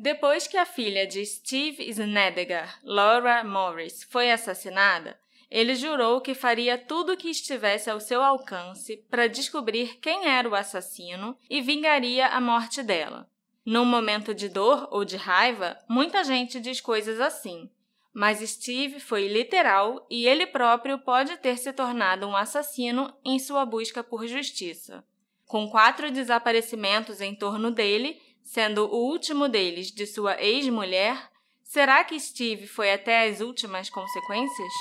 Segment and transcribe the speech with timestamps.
[0.00, 5.18] Depois que a filha de Steve Snedegar, Laura Morris, foi assassinada,
[5.50, 10.48] ele jurou que faria tudo o que estivesse ao seu alcance para descobrir quem era
[10.48, 13.28] o assassino e vingaria a morte dela.
[13.66, 17.68] Num momento de dor ou de raiva, muita gente diz coisas assim,
[18.14, 23.66] mas Steve foi literal e ele próprio pode ter se tornado um assassino em sua
[23.66, 25.04] busca por justiça.
[25.44, 31.30] Com quatro desaparecimentos em torno dele, sendo o último deles de sua ex-mulher,
[31.62, 34.72] será que Steve foi até as últimas consequências?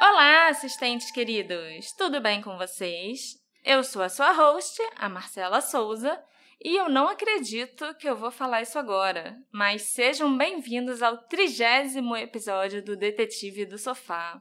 [0.00, 1.90] Olá, assistentes queridos!
[1.90, 3.47] Tudo bem com vocês?
[3.64, 6.18] Eu sou a sua host, a Marcela Souza,
[6.62, 12.16] e eu não acredito que eu vou falar isso agora, mas sejam bem-vindos ao trigésimo
[12.16, 14.40] episódio do Detetive do Sofá.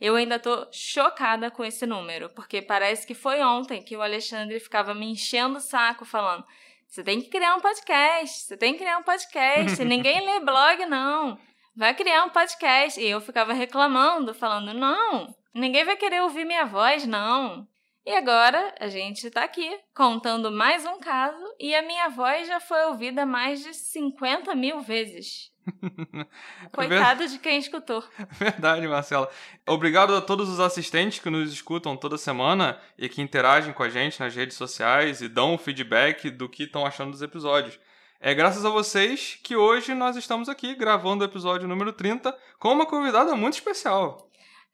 [0.00, 4.60] Eu ainda tô chocada com esse número, porque parece que foi ontem que o Alexandre
[4.60, 6.44] ficava me enchendo o saco falando:
[6.86, 10.86] você tem que criar um podcast, você tem que criar um podcast, ninguém lê blog,
[10.86, 11.38] não.
[11.76, 13.00] Vai criar um podcast.
[13.00, 17.68] E eu ficava reclamando, falando: não, ninguém vai querer ouvir minha voz, não.
[18.04, 22.58] E agora a gente está aqui contando mais um caso e a minha voz já
[22.58, 25.52] foi ouvida mais de 50 mil vezes.
[26.72, 28.02] Coitado de quem escutou.
[28.32, 29.28] Verdade, Marcela.
[29.68, 33.90] Obrigado a todos os assistentes que nos escutam toda semana e que interagem com a
[33.90, 37.78] gente nas redes sociais e dão feedback do que estão achando dos episódios.
[38.18, 42.72] É graças a vocês que hoje nós estamos aqui gravando o episódio número 30 com
[42.72, 44.29] uma convidada muito especial.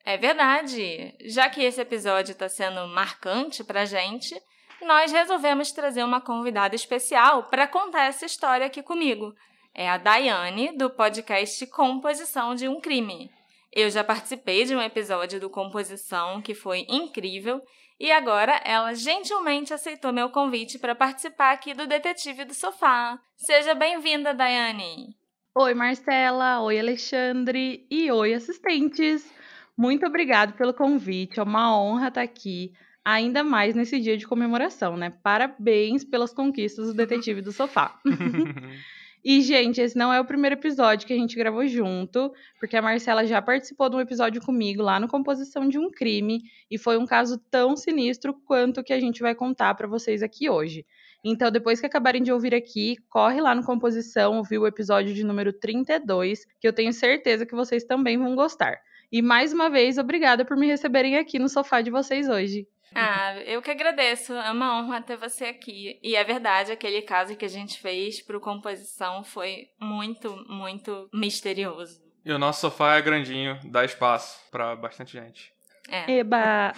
[0.06, 1.12] É verdade.
[1.24, 4.40] Já que esse episódio está sendo marcante para gente,
[4.80, 9.34] nós resolvemos trazer uma convidada especial para contar essa história aqui comigo.
[9.74, 13.28] É a Daiane, do podcast Composição de um Crime.
[13.72, 17.60] Eu já participei de um episódio do Composição que foi incrível
[17.98, 23.18] e agora ela gentilmente aceitou meu convite para participar aqui do Detetive do Sofá.
[23.36, 25.16] Seja bem-vinda, Daiane!
[25.52, 26.60] Oi, Marcela!
[26.60, 27.84] Oi, Alexandre!
[27.90, 29.35] E oi, assistentes!
[29.76, 32.72] Muito obrigado pelo convite, é uma honra estar aqui,
[33.04, 35.12] ainda mais nesse dia de comemoração, né?
[35.22, 38.00] Parabéns pelas conquistas do Detetive do Sofá.
[39.22, 42.80] e, gente, esse não é o primeiro episódio que a gente gravou junto, porque a
[42.80, 46.96] Marcela já participou de um episódio comigo lá no Composição de um Crime, e foi
[46.96, 50.86] um caso tão sinistro quanto o que a gente vai contar para vocês aqui hoje.
[51.22, 55.22] Então, depois que acabarem de ouvir aqui, corre lá no Composição, ouvir o episódio de
[55.22, 58.78] número 32, que eu tenho certeza que vocês também vão gostar.
[59.10, 62.66] E mais uma vez, obrigada por me receberem aqui no sofá de vocês hoje.
[62.94, 64.32] Ah, eu que agradeço.
[64.32, 65.98] É uma honra ter você aqui.
[66.02, 72.00] E é verdade, aquele caso que a gente fez para composição foi muito, muito misterioso.
[72.24, 75.52] E o nosso sofá é grandinho, dá espaço para bastante gente.
[75.88, 76.18] É.
[76.18, 76.72] Eba!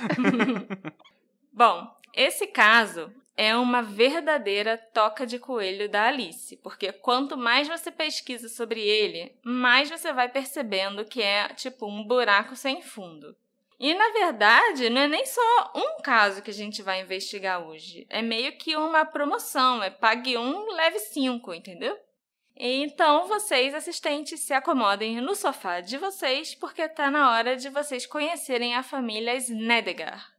[1.52, 7.88] Bom, esse caso é uma verdadeira toca de coelho da Alice, porque quanto mais você
[7.88, 13.36] pesquisa sobre ele, mais você vai percebendo que é tipo um buraco sem fundo.
[13.78, 18.04] E na verdade, não é nem só um caso que a gente vai investigar hoje.
[18.10, 21.96] É meio que uma promoção, é pague um, leve cinco, entendeu?
[22.56, 28.04] Então, vocês, assistentes, se acomodem no sofá de vocês, porque está na hora de vocês
[28.04, 30.37] conhecerem a família Snedegar.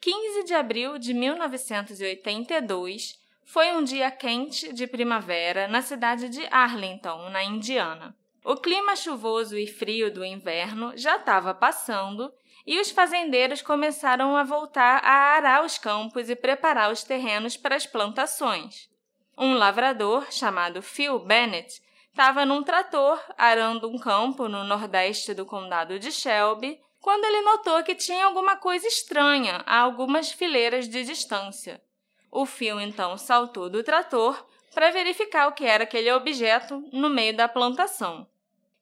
[0.00, 7.28] 15 de abril de 1982 foi um dia quente de primavera na cidade de Arlington,
[7.30, 8.16] na Indiana.
[8.44, 12.32] O clima chuvoso e frio do inverno já estava passando
[12.64, 17.74] e os fazendeiros começaram a voltar a arar os campos e preparar os terrenos para
[17.74, 18.88] as plantações.
[19.36, 25.98] Um lavrador chamado Phil Bennett estava num trator arando um campo no nordeste do condado
[25.98, 31.82] de Shelby quando ele notou que tinha alguma coisa estranha a algumas fileiras de distância.
[32.30, 37.34] O fio então saltou do trator para verificar o que era aquele objeto no meio
[37.36, 38.28] da plantação.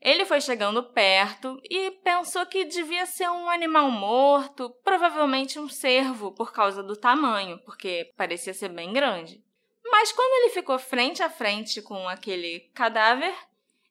[0.00, 6.32] Ele foi chegando perto e pensou que devia ser um animal morto, provavelmente um cervo,
[6.32, 9.43] por causa do tamanho, porque parecia ser bem grande.
[9.90, 13.35] Mas quando ele ficou frente a frente com aquele cadáver,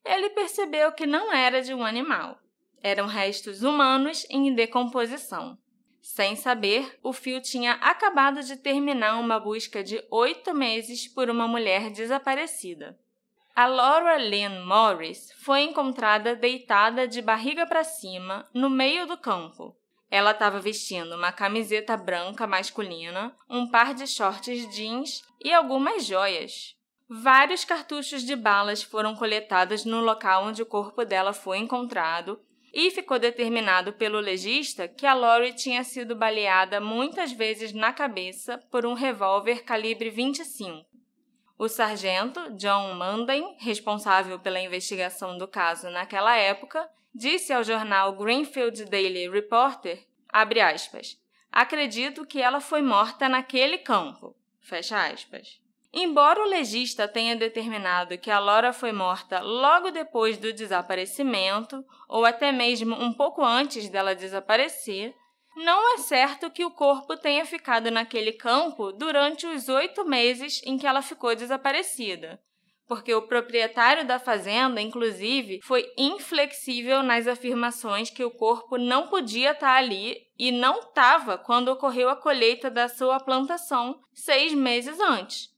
[0.03, 2.39] ele percebeu que não era de um animal
[2.85, 5.57] eram restos humanos em decomposição.
[6.03, 11.47] Sem saber, o fio tinha acabado de terminar uma busca de oito meses por uma
[11.47, 12.95] mulher desaparecida.
[13.55, 19.75] A Laura Lynn Morris foi encontrada deitada de barriga para cima no meio do campo.
[20.11, 26.75] Ela estava vestindo uma camiseta branca masculina, um par de shorts jeans e algumas joias.
[27.09, 32.39] Vários cartuchos de balas foram coletados no local onde o corpo dela foi encontrado
[32.75, 38.57] e ficou determinado pelo legista que a Lori tinha sido baleada muitas vezes na cabeça
[38.69, 40.85] por um revólver calibre 25.
[41.57, 48.83] O sargento John Manden, responsável pela investigação do caso naquela época, disse ao jornal Greenfield
[48.83, 51.17] Daily Reporter, aspas,
[51.49, 55.61] acredito que ela foi morta naquele campo, fecha aspas.
[55.97, 62.25] Embora o legista tenha determinado que a Laura foi morta logo depois do desaparecimento, ou
[62.25, 65.15] até mesmo um pouco antes dela desaparecer,
[65.55, 70.77] não é certo que o corpo tenha ficado naquele campo durante os oito meses em
[70.77, 72.41] que ela ficou desaparecida,
[72.89, 79.51] porque o proprietário da fazenda, inclusive, foi inflexível nas afirmações que o corpo não podia
[79.51, 85.54] estar ali e não estava quando ocorreu a colheita da sua plantação seis meses antes.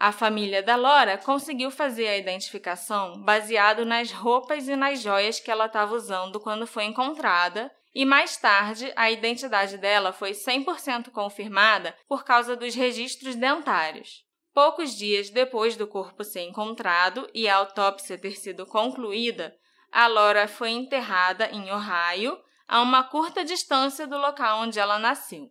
[0.00, 5.50] A família da Lora conseguiu fazer a identificação baseado nas roupas e nas joias que
[5.50, 11.94] ela estava usando quando foi encontrada, e mais tarde a identidade dela foi 100% confirmada
[12.08, 14.24] por causa dos registros dentários.
[14.54, 19.54] Poucos dias depois do corpo ser encontrado e a autópsia ter sido concluída,
[19.92, 25.50] a Laura foi enterrada em Ohio, a uma curta distância do local onde ela nasceu.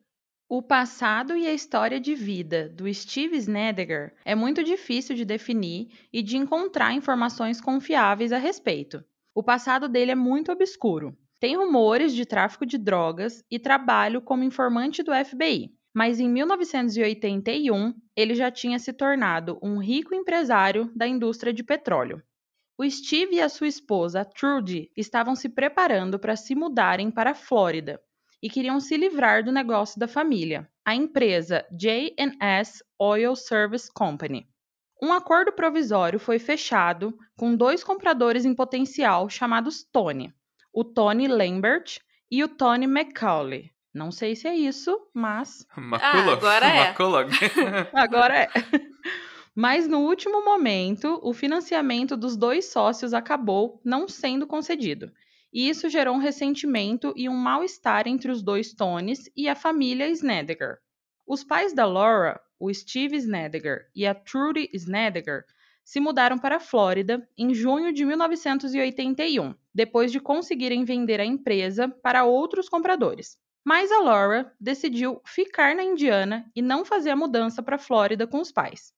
[0.52, 5.90] O passado e a história de vida do Steve Snedeker é muito difícil de definir
[6.12, 9.06] e de encontrar informações confiáveis a respeito.
[9.36, 11.16] O passado dele é muito obscuro.
[11.40, 17.94] Tem rumores de tráfico de drogas e trabalho como informante do FBI, mas em 1981
[18.16, 22.24] ele já tinha se tornado um rico empresário da indústria de petróleo.
[22.76, 27.36] O Steve e a sua esposa, Trudy, estavam se preparando para se mudarem para a
[27.36, 28.02] Flórida
[28.42, 34.48] e queriam se livrar do negócio da família, a empresa J&S Oil Service Company.
[35.02, 40.34] Um acordo provisório foi fechado com dois compradores em potencial chamados Tony,
[40.74, 42.00] o Tony Lambert
[42.30, 43.72] e o Tony McCauley.
[43.94, 45.66] Não sei se é isso, mas.
[45.76, 46.02] Maculog.
[46.04, 46.88] Ah, agora é.
[46.88, 47.32] Maculog.
[47.94, 48.50] agora é.
[49.56, 55.12] Mas no último momento, o financiamento dos dois sócios acabou não sendo concedido.
[55.52, 60.08] E isso gerou um ressentimento e um mal-estar entre os dois Tonys e a família
[60.10, 60.78] Snedeker.
[61.26, 65.46] Os pais da Laura, o Steve Snedeker e a Trudy Snedeker,
[65.84, 71.90] se mudaram para a Flórida em junho de 1981, depois de conseguirem vender a empresa
[71.90, 73.38] para outros compradores.
[73.66, 78.28] Mas a Laura decidiu ficar na Indiana e não fazer a mudança para a Flórida
[78.28, 78.94] com os pais.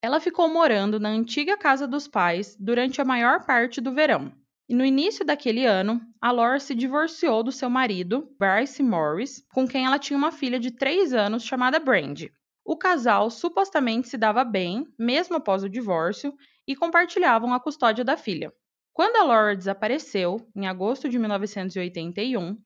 [0.00, 4.32] Ela ficou morando na antiga casa dos pais durante a maior parte do verão.
[4.68, 9.66] E no início daquele ano, a Laura se divorciou do seu marido, Bryce Morris, com
[9.66, 12.32] quem ela tinha uma filha de 3 anos chamada Brandy.
[12.64, 16.34] O casal supostamente se dava bem, mesmo após o divórcio,
[16.66, 18.52] e compartilhavam a custódia da filha.
[18.92, 22.58] Quando a Laura desapareceu, em agosto de 1981,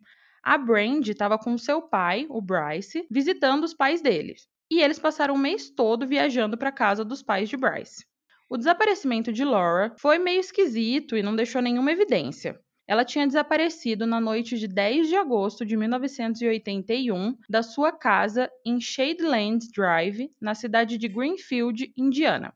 [0.43, 4.49] a Brandy estava com seu pai, o Bryce, visitando os pais deles.
[4.71, 8.07] E eles passaram o mês todo viajando para a casa dos pais de Bryce.
[8.53, 12.59] O desaparecimento de Laura foi meio esquisito e não deixou nenhuma evidência.
[12.85, 18.81] Ela tinha desaparecido na noite de 10 de agosto de 1981 da sua casa em
[18.81, 22.53] Shadeland Drive, na cidade de Greenfield, Indiana.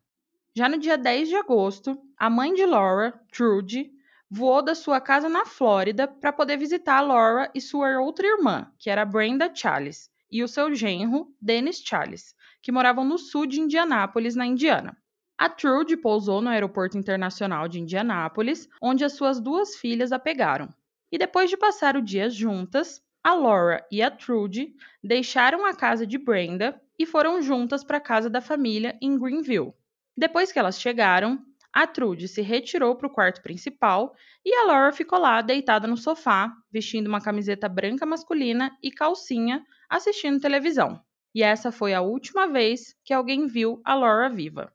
[0.52, 3.92] Já no dia 10 de agosto, a mãe de Laura, Trudy,
[4.28, 8.90] voou da sua casa na Flórida para poder visitar Laura e sua outra irmã, que
[8.90, 14.34] era Brenda Chalice, e o seu genro, Dennis Chalice, que moravam no sul de Indianápolis,
[14.34, 14.96] na Indiana.
[15.36, 20.68] A Trude pousou no Aeroporto Internacional de Indianápolis, onde as suas duas filhas a pegaram.
[21.10, 24.72] E depois de passar o dia juntas, a Laura e a Trude
[25.02, 29.74] deixaram a casa de Brenda e foram juntas para a casa da família em Greenville.
[30.16, 31.38] Depois que elas chegaram,
[31.72, 34.14] a Trude se retirou para o quarto principal
[34.44, 39.64] e a Laura ficou lá deitada no sofá, vestindo uma camiseta branca masculina e calcinha,
[39.90, 41.02] assistindo televisão.
[41.34, 44.72] E essa foi a última vez que alguém viu a Laura viva.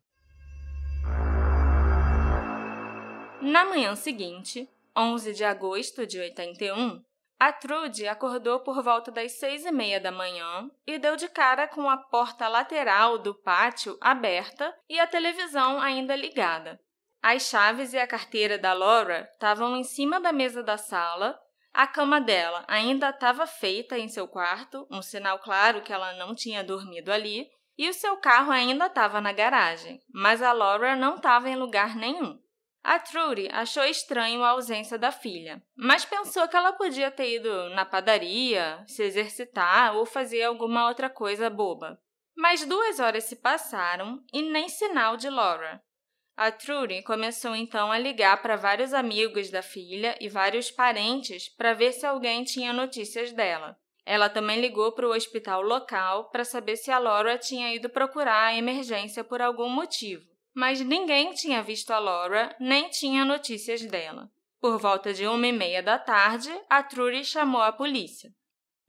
[3.42, 7.02] Na manhã seguinte, 11 de agosto de 81,
[7.40, 11.66] a Trude acordou por volta das seis e meia da manhã e deu de cara
[11.66, 16.82] com a porta lateral do pátio aberta e a televisão ainda ligada.
[17.22, 21.40] As chaves e a carteira da Laura estavam em cima da mesa da sala.
[21.74, 26.36] A cama dela ainda estava feita em seu quarto, um sinal claro que ela não
[26.36, 31.16] tinha dormido ali, e o seu carro ainda estava na garagem, mas a Laura não
[31.16, 32.38] estava em lugar nenhum.
[32.84, 37.70] A Trudy achou estranho a ausência da filha, mas pensou que ela podia ter ido
[37.72, 42.00] na padaria, se exercitar ou fazer alguma outra coisa boba.
[42.36, 45.84] Mas duas horas se passaram e nem sinal de Laura.
[46.38, 51.74] A Trudy começou então a ligar para vários amigos da filha e vários parentes para
[51.74, 53.78] ver se alguém tinha notícias dela.
[54.06, 58.46] Ela também ligou para o hospital local para saber se a Laura tinha ido procurar
[58.46, 64.30] a emergência por algum motivo mas ninguém tinha visto a Laura nem tinha notícias dela.
[64.60, 68.34] Por volta de uma e meia da tarde, a Trudy chamou a polícia.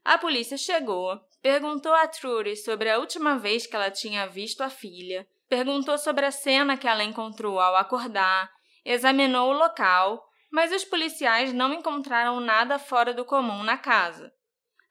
[0.03, 4.69] A polícia chegou, perguntou a Trudy sobre a última vez que ela tinha visto a
[4.69, 8.51] filha, perguntou sobre a cena que ela encontrou ao acordar,
[8.83, 14.33] examinou o local, mas os policiais não encontraram nada fora do comum na casa.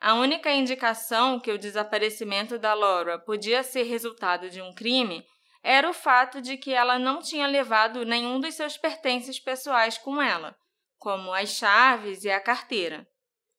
[0.00, 5.27] A única indicação que o desaparecimento da Laura podia ser resultado de um crime
[5.62, 10.21] era o fato de que ela não tinha levado nenhum dos seus pertences pessoais com
[10.21, 10.57] ela,
[10.99, 13.07] como as chaves e a carteira.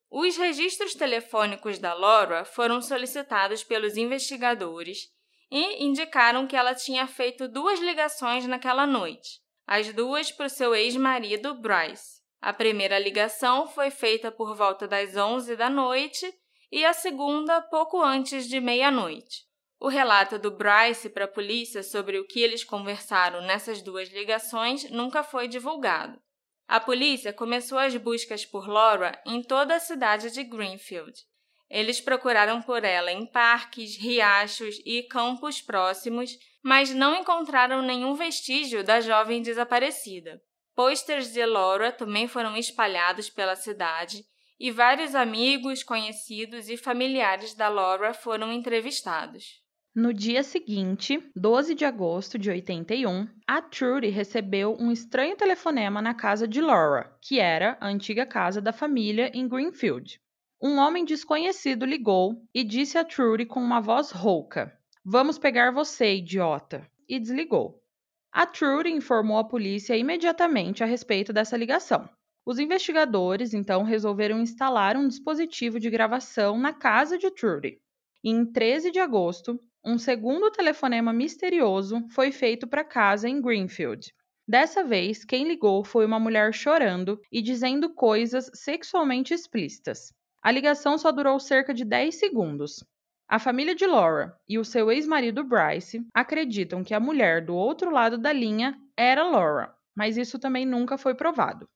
[0.10, 5.08] Os registros telefônicos da Laura foram solicitados pelos investigadores
[5.50, 10.75] e indicaram que ela tinha feito duas ligações naquela noite, as duas para o seu
[10.75, 12.22] ex-marido Bryce.
[12.41, 16.25] A primeira ligação foi feita por volta das 11 da noite
[16.72, 19.50] e a segunda pouco antes de meia-noite.
[19.83, 24.88] O relato do Bryce para a polícia sobre o que eles conversaram nessas duas ligações
[24.91, 26.21] nunca foi divulgado.
[26.67, 31.19] A polícia começou as buscas por Laura em toda a cidade de Greenfield.
[31.67, 38.83] Eles procuraram por ela em parques, riachos e campos próximos, mas não encontraram nenhum vestígio
[38.83, 40.39] da jovem desaparecida.
[40.75, 44.23] Posters de Laura também foram espalhados pela cidade
[44.59, 49.61] e vários amigos, conhecidos e familiares da Laura foram entrevistados.
[49.93, 56.13] No dia seguinte, 12 de agosto de 81, a Trudy recebeu um estranho telefonema na
[56.13, 60.17] casa de Laura, que era a antiga casa da família em Greenfield.
[60.62, 64.71] Um homem desconhecido ligou e disse a Trudy com uma voz rouca:
[65.03, 66.89] Vamos pegar você, idiota!
[67.10, 67.83] e desligou.
[68.31, 72.10] A Trudy informou a polícia imediatamente a respeito dessa ligação.
[72.45, 77.81] Os investigadores então resolveram instalar um dispositivo de gravação na casa de Trudy.
[78.24, 84.13] Em 13 de agosto, um segundo telefonema misterioso foi feito para casa em Greenfield.
[84.47, 90.13] Dessa vez, quem ligou foi uma mulher chorando e dizendo coisas sexualmente explícitas.
[90.43, 92.83] A ligação só durou cerca de 10 segundos.
[93.27, 97.89] A família de Laura e o seu ex-marido Bryce acreditam que a mulher do outro
[97.89, 101.67] lado da linha era Laura, mas isso também nunca foi provado.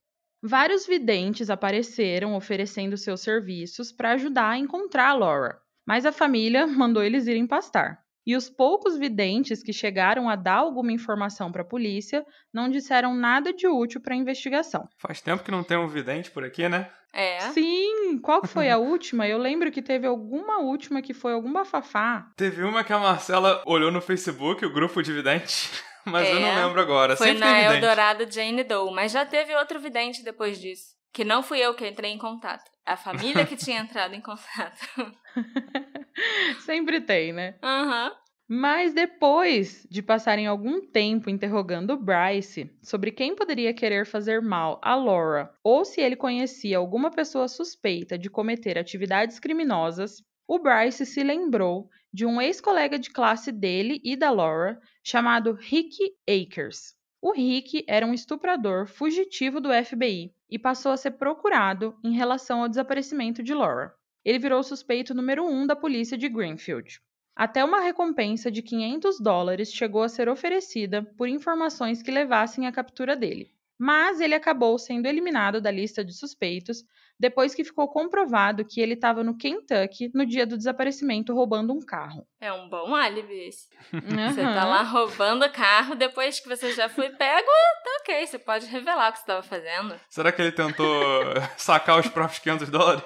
[0.42, 6.66] Vários videntes apareceram oferecendo seus serviços para ajudar a encontrar a Laura, mas a família
[6.66, 7.98] mandou eles irem pastar.
[8.26, 13.14] E os poucos videntes que chegaram a dar alguma informação para a polícia não disseram
[13.14, 14.88] nada de útil para a investigação.
[14.98, 16.90] Faz tempo que não tem um vidente por aqui, né?
[17.12, 17.38] É.
[17.52, 19.28] Sim, qual foi a última?
[19.28, 22.26] Eu lembro que teve alguma última que foi algum bafafá.
[22.36, 25.70] Teve uma que a Marcela olhou no Facebook, o grupo de videntes,
[26.04, 26.32] mas é.
[26.32, 27.16] eu não lembro agora.
[27.16, 27.74] Foi Sempre na vidente.
[27.76, 30.95] Eldorado Jane Doe, mas já teve outro vidente depois disso.
[31.16, 32.70] Que não fui eu que entrei em contato.
[32.84, 34.86] A família que tinha entrado em contato.
[36.60, 37.54] Sempre tem, né?
[37.62, 38.08] Aham.
[38.08, 38.16] Uhum.
[38.46, 44.94] Mas depois de passarem algum tempo interrogando Bryce sobre quem poderia querer fazer mal a
[44.94, 51.24] Laura ou se ele conhecia alguma pessoa suspeita de cometer atividades criminosas, o Bryce se
[51.24, 55.96] lembrou de um ex-colega de classe dele e da Laura chamado Rick
[56.28, 56.94] Akers.
[57.26, 62.62] O Rick era um estuprador fugitivo do FBI e passou a ser procurado em relação
[62.62, 63.92] ao desaparecimento de Laura.
[64.24, 67.02] Ele virou suspeito número um da polícia de Greenfield.
[67.34, 72.70] Até uma recompensa de 500 dólares chegou a ser oferecida por informações que levassem à
[72.70, 73.50] captura dele.
[73.78, 76.82] Mas ele acabou sendo eliminado da lista de suspeitos
[77.18, 81.80] depois que ficou comprovado que ele estava no Kentucky no dia do desaparecimento roubando um
[81.80, 82.26] carro.
[82.40, 83.68] É um bom álibi esse.
[83.92, 84.00] Uhum.
[84.32, 87.46] Você tá lá roubando carro, depois que você já foi pego,
[87.84, 89.98] tá ok, você pode revelar o que você estava fazendo.
[90.10, 90.86] Será que ele tentou
[91.56, 93.04] sacar os próprios 500 dólares?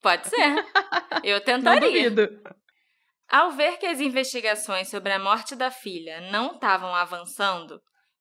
[0.00, 0.64] Pode ser.
[1.24, 2.10] Eu Não tentaria.
[2.10, 2.40] duvido.
[3.28, 7.80] Ao ver que as investigações sobre a morte da filha não estavam avançando,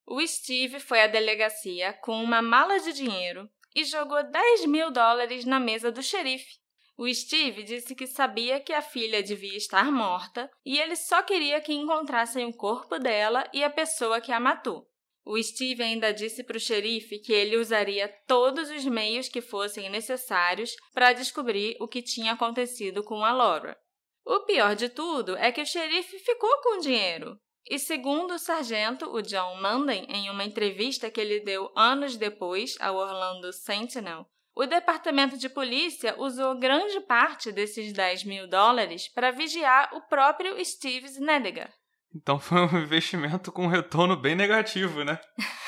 [0.10, 5.44] o Steve foi à delegacia com uma mala de dinheiro e jogou 10 mil dólares
[5.44, 6.56] na mesa do xerife.
[6.98, 11.60] O Steve disse que sabia que a filha devia estar morta e ele só queria
[11.60, 14.90] que encontrassem o corpo dela e a pessoa que a matou.
[15.26, 19.90] O Steve ainda disse para o xerife que ele usaria todos os meios que fossem
[19.90, 23.78] necessários para descobrir o que tinha acontecido com a Laura.
[24.26, 27.38] O pior de tudo é que o xerife ficou com o dinheiro.
[27.70, 32.76] E segundo o sargento, o John Manden, em uma entrevista que ele deu anos depois
[32.80, 39.32] ao Orlando Sentinel, o departamento de polícia usou grande parte desses 10 mil dólares para
[39.32, 41.70] vigiar o próprio Steve Snediger.
[42.16, 45.20] Então foi um investimento com um retorno bem negativo, né?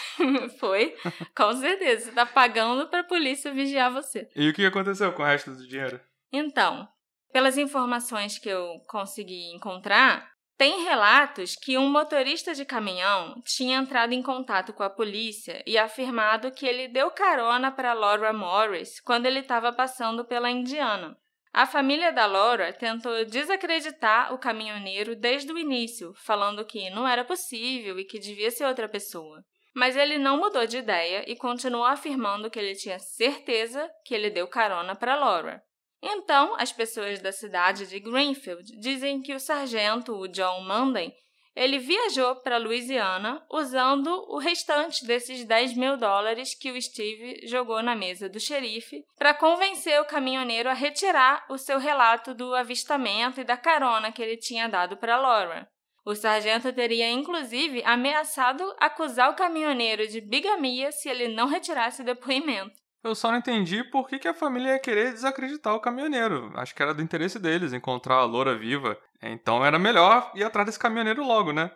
[0.60, 0.96] foi,
[1.36, 2.06] com certeza.
[2.06, 4.28] Você está pagando para a polícia vigiar você.
[4.36, 6.00] E o que aconteceu com o resto do dinheiro?
[6.32, 6.88] Então,
[7.32, 14.12] pelas informações que eu consegui encontrar, tem relatos que um motorista de caminhão tinha entrado
[14.12, 19.26] em contato com a polícia e afirmado que ele deu carona para Laura Morris quando
[19.26, 21.18] ele estava passando pela Indiana.
[21.54, 27.24] A família da Laura tentou desacreditar o caminhoneiro desde o início, falando que não era
[27.24, 29.42] possível e que devia ser outra pessoa.
[29.74, 34.30] Mas ele não mudou de ideia e continuou afirmando que ele tinha certeza que ele
[34.30, 35.64] deu carona para Laura.
[36.02, 41.14] Então, as pessoas da cidade de Greenfield dizem que o sargento, o John Manden,
[41.56, 47.84] ele viajou para Louisiana usando o restante desses 10 mil dólares que o Steve jogou
[47.84, 53.42] na mesa do xerife para convencer o caminhoneiro a retirar o seu relato do avistamento
[53.42, 55.68] e da carona que ele tinha dado para Laura.
[56.06, 62.06] O sargento teria inclusive ameaçado acusar o caminhoneiro de bigamia se ele não retirasse o
[62.06, 62.80] depoimento.
[63.04, 66.52] Eu só não entendi por que, que a família ia querer desacreditar o caminhoneiro.
[66.56, 69.00] Acho que era do interesse deles encontrar a loura viva.
[69.22, 71.72] Então era melhor ir atrás desse caminhoneiro logo, né?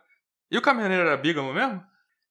[0.52, 1.82] E o caminhoneiro era bígamo mesmo?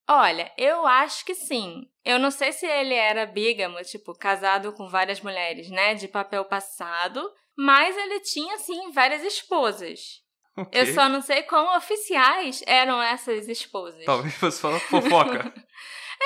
[0.07, 1.89] Olha, eu acho que sim.
[2.03, 6.43] Eu não sei se ele era bígamo, tipo, casado com várias mulheres, né, de papel
[6.45, 7.21] passado,
[7.57, 10.21] mas ele tinha, sim, várias esposas.
[10.55, 10.81] Okay.
[10.81, 14.05] Eu só não sei quão oficiais eram essas esposas.
[14.05, 15.51] Talvez fosse só fofoca.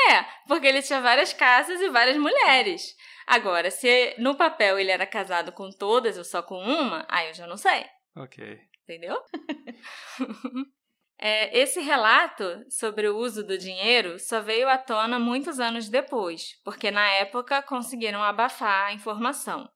[0.09, 2.95] É, porque ele tinha várias casas e várias mulheres.
[3.25, 7.33] Agora, se no papel ele era casado com todas ou só com uma, aí eu
[7.33, 7.85] já não sei.
[8.15, 8.59] Ok.
[8.83, 9.21] Entendeu?
[11.19, 16.53] é, esse relato sobre o uso do dinheiro só veio à tona muitos anos depois,
[16.63, 19.69] porque na época conseguiram abafar a informação.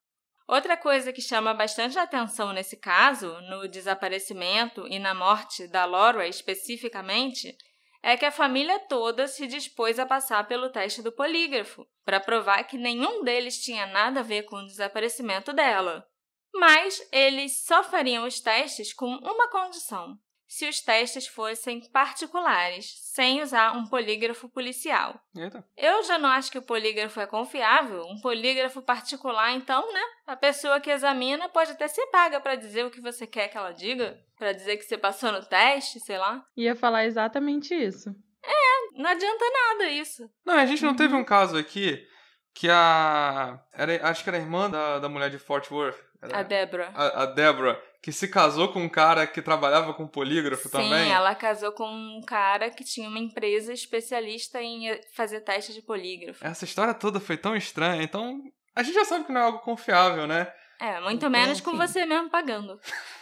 [0.48, 6.28] Outra coisa que chama bastante atenção nesse caso, no desaparecimento e na morte da Laura
[6.28, 7.56] especificamente,
[8.04, 12.64] é que a família toda se dispôs a passar pelo teste do polígrafo, para provar
[12.64, 16.08] que nenhum deles tinha nada a ver com o desaparecimento dela.
[16.54, 20.18] Mas eles só fariam os testes com uma condição:
[20.52, 25.18] se os testes fossem particulares, sem usar um polígrafo policial.
[25.34, 25.66] Eita.
[25.78, 28.04] Eu já não acho que o polígrafo é confiável.
[28.04, 30.02] Um polígrafo particular, então, né?
[30.28, 33.58] A pessoa que examina pode até ser paga para dizer o que você quer que
[33.58, 36.44] ela diga, para dizer que você passou no teste, sei lá.
[36.58, 38.10] Ia falar exatamente isso.
[38.44, 40.30] É, não adianta nada isso.
[40.46, 40.98] Não, a gente não uhum.
[40.98, 42.06] teve um caso aqui
[42.54, 43.58] que a.
[43.72, 45.98] Era, acho que era a irmã da, da mulher de Fort Worth.
[46.22, 46.92] Era, a Débora.
[46.94, 51.06] A, a Débora que se casou com um cara que trabalhava com polígrafo Sim, também.
[51.06, 55.82] Sim, ela casou com um cara que tinha uma empresa especialista em fazer teste de
[55.82, 56.46] polígrafo.
[56.46, 58.42] Essa história toda foi tão estranha, então
[58.76, 60.52] a gente já sabe que não é algo confiável, né?
[60.80, 62.80] É, muito então, menos com você mesmo pagando.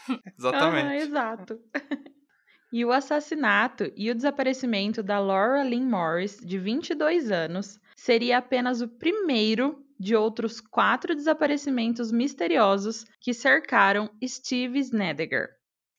[0.38, 0.88] Exatamente.
[0.88, 1.60] Ah, exato.
[2.72, 8.80] E o assassinato e o desaparecimento da Laura Lynn Morris, de 22 anos, seria apenas
[8.80, 15.50] o primeiro de outros quatro desaparecimentos misteriosos que cercaram Steve Snediger.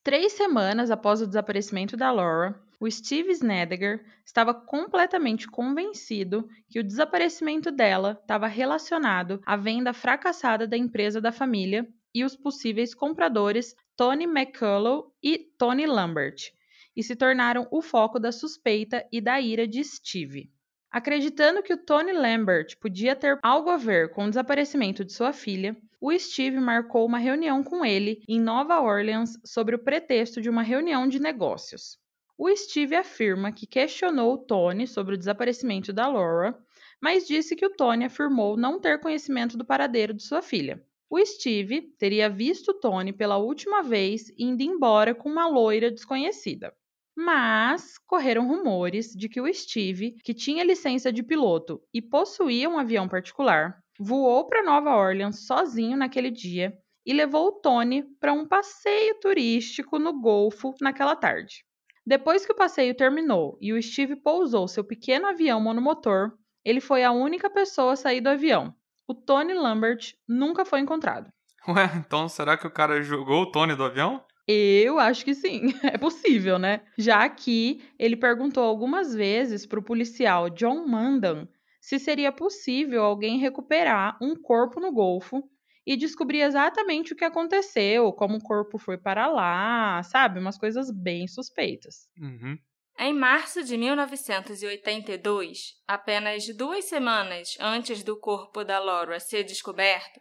[0.02, 6.84] Três semanas após o desaparecimento da Laura, o Steve Snediger estava completamente convencido que o
[6.84, 13.74] desaparecimento dela estava relacionado à venda fracassada da empresa da família e os possíveis compradores
[13.94, 16.50] Tony McCullough e Tony Lambert,
[16.96, 20.50] e se tornaram o foco da suspeita e da ira de Steve.
[20.90, 25.32] Acreditando que o Tony Lambert podia ter algo a ver com o desaparecimento de sua
[25.32, 30.50] filha, o Steve marcou uma reunião com ele em Nova Orleans sobre o pretexto de
[30.50, 31.96] uma reunião de negócios.
[32.36, 36.58] O Steve afirma que questionou o Tony sobre o desaparecimento da Laura,
[37.00, 40.82] mas disse que o Tony afirmou não ter conhecimento do paradeiro de sua filha.
[41.08, 46.74] O Steve teria visto Tony pela última vez indo embora com uma loira desconhecida.
[47.16, 52.78] Mas correram rumores de que o Steve, que tinha licença de piloto e possuía um
[52.78, 56.72] avião particular, voou para Nova Orleans sozinho naquele dia
[57.04, 61.64] e levou o Tony para um passeio turístico no Golfo naquela tarde.
[62.06, 66.32] Depois que o passeio terminou e o Steve pousou seu pequeno avião monomotor,
[66.64, 68.74] ele foi a única pessoa a sair do avião.
[69.06, 71.30] O Tony Lambert nunca foi encontrado.
[71.68, 74.24] Ué, então será que o cara jogou o Tony do avião?
[74.52, 76.80] Eu acho que sim, é possível, né?
[76.98, 81.46] Já que ele perguntou algumas vezes para o policial John Mandan
[81.80, 85.48] se seria possível alguém recuperar um corpo no Golfo
[85.86, 90.40] e descobrir exatamente o que aconteceu, como o corpo foi para lá, sabe?
[90.40, 92.08] Umas coisas bem suspeitas.
[92.20, 92.58] Uhum.
[92.98, 100.20] Em março de 1982, apenas duas semanas antes do corpo da Laura ser descoberto,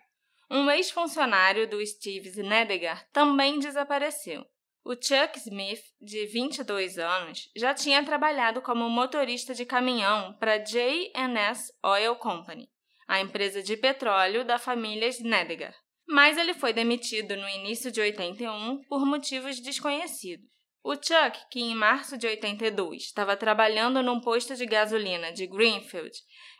[0.49, 4.45] um ex-funcionário do Steve Snedegar também desapareceu.
[4.83, 11.71] O Chuck Smith, de 22 anos, já tinha trabalhado como motorista de caminhão para J&S
[11.83, 12.67] Oil Company,
[13.07, 15.75] a empresa de petróleo da família Snedegar.
[16.07, 20.49] Mas ele foi demitido no início de 81 por motivos desconhecidos.
[20.83, 26.17] O Chuck, que em março de 82 estava trabalhando num posto de gasolina de Greenfield,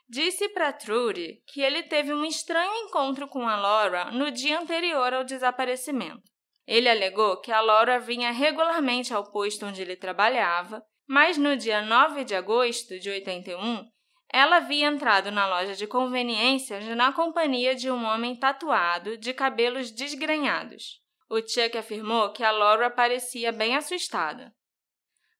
[0.09, 5.13] disse para Trudy que ele teve um estranho encontro com a Laura no dia anterior
[5.13, 6.23] ao desaparecimento.
[6.65, 11.81] Ele alegou que a Laura vinha regularmente ao posto onde ele trabalhava, mas no dia
[11.81, 13.87] 9 de agosto de 81,
[14.31, 19.91] ela havia entrado na loja de conveniências na companhia de um homem tatuado de cabelos
[19.91, 21.01] desgrenhados.
[21.29, 24.53] O Chuck afirmou que a Laura parecia bem assustada.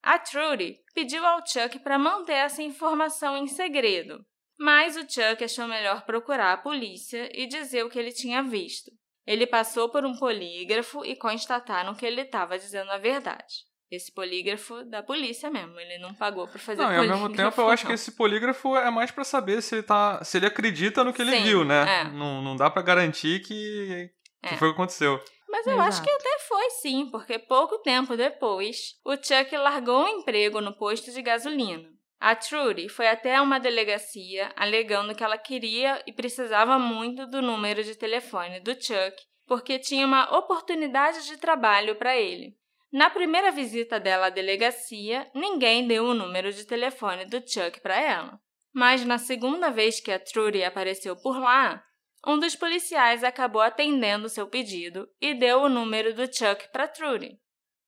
[0.02, 4.26] A Trudy pediu ao Chuck para manter essa informação em segredo,
[4.60, 8.92] mas o Chuck achou melhor procurar a polícia e dizer o que ele tinha visto.
[9.26, 13.68] Ele passou por um polígrafo e constataram que ele estava dizendo a verdade.
[13.92, 17.60] Esse polígrafo da polícia mesmo, ele não pagou para fazer Não, e ao mesmo tempo
[17.60, 17.72] eu não.
[17.72, 21.12] acho que esse polígrafo é mais para saber se ele tá, se ele acredita no
[21.14, 22.02] que ele Sim, viu, né?
[22.02, 22.04] é.
[22.06, 24.10] Não, não dá para garantir que,
[24.44, 24.58] que É.
[24.58, 25.20] foi o que aconteceu.
[25.48, 26.04] Mas eu acho Exato.
[26.04, 31.12] que até foi sim, porque pouco tempo depois, o Chuck largou o emprego no posto
[31.12, 31.90] de gasolina.
[32.20, 37.82] A Trudy foi até uma delegacia alegando que ela queria e precisava muito do número
[37.82, 39.16] de telefone do Chuck,
[39.48, 42.58] porque tinha uma oportunidade de trabalho para ele.
[42.92, 48.00] Na primeira visita dela à delegacia, ninguém deu o número de telefone do Chuck para
[48.00, 48.40] ela.
[48.74, 51.84] Mas na segunda vez que a Trudy apareceu por lá,
[52.28, 57.40] um dos policiais acabou atendendo seu pedido e deu o número do Chuck para Trudy.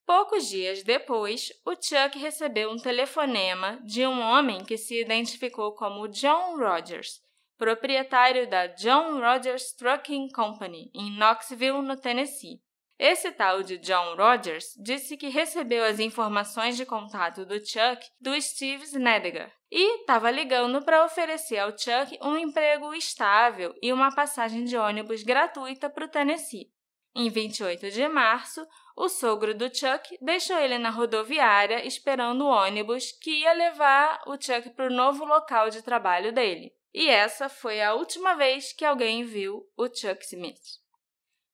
[0.06, 6.08] Poucos dias depois, o Chuck recebeu um telefonema de um homem que se identificou como
[6.08, 7.22] John Rogers,
[7.58, 12.60] proprietário da John Rogers Trucking Company, em Knoxville, no Tennessee.
[12.98, 18.40] Esse tal de John Rogers disse que recebeu as informações de contato do Chuck do
[18.40, 24.66] Steve Snedegar e estava ligando para oferecer ao Chuck um emprego estável e uma passagem
[24.66, 26.72] de ônibus gratuita para o Tennessee.
[27.16, 33.12] Em 28 de março, o sogro do Chuck deixou ele na rodoviária esperando o ônibus
[33.12, 36.74] que ia levar o Chuck para o novo local de trabalho dele.
[36.94, 40.82] E essa foi a última vez que alguém viu o Chuck Smith.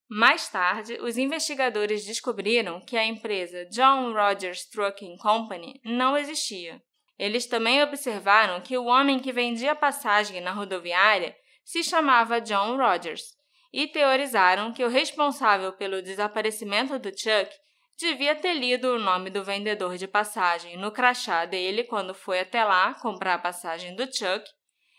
[0.10, 6.82] Mais tarde, os investigadores descobriram que a empresa John Rogers Trucking Company não existia.
[7.20, 13.37] Eles também observaram que o homem que vendia passagem na rodoviária se chamava John Rogers
[13.78, 17.56] e teorizaram que o responsável pelo desaparecimento do Chuck
[17.96, 22.64] devia ter lido o nome do vendedor de passagem no crachá dele quando foi até
[22.64, 24.44] lá comprar a passagem do Chuck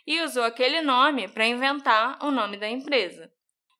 [0.07, 3.29] e usou aquele nome para inventar o nome da empresa.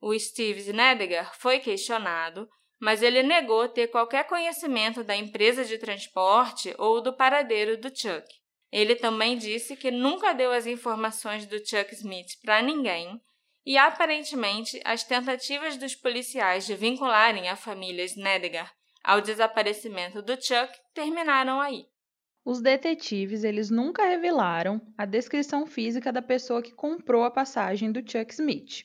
[0.01, 2.49] O Steve Snedegar foi questionado,
[2.81, 8.27] mas ele negou ter qualquer conhecimento da empresa de transporte ou do paradeiro do Chuck.
[8.73, 13.21] Ele também disse que nunca deu as informações do Chuck Smith para ninguém
[13.69, 18.73] e, aparentemente, as tentativas dos policiais de vincularem a família Snedegar
[19.05, 21.85] ao desaparecimento do Chuck terminaram aí.
[22.43, 28.01] Os detetives, eles nunca revelaram a descrição física da pessoa que comprou a passagem do
[28.01, 28.85] Chuck Smith.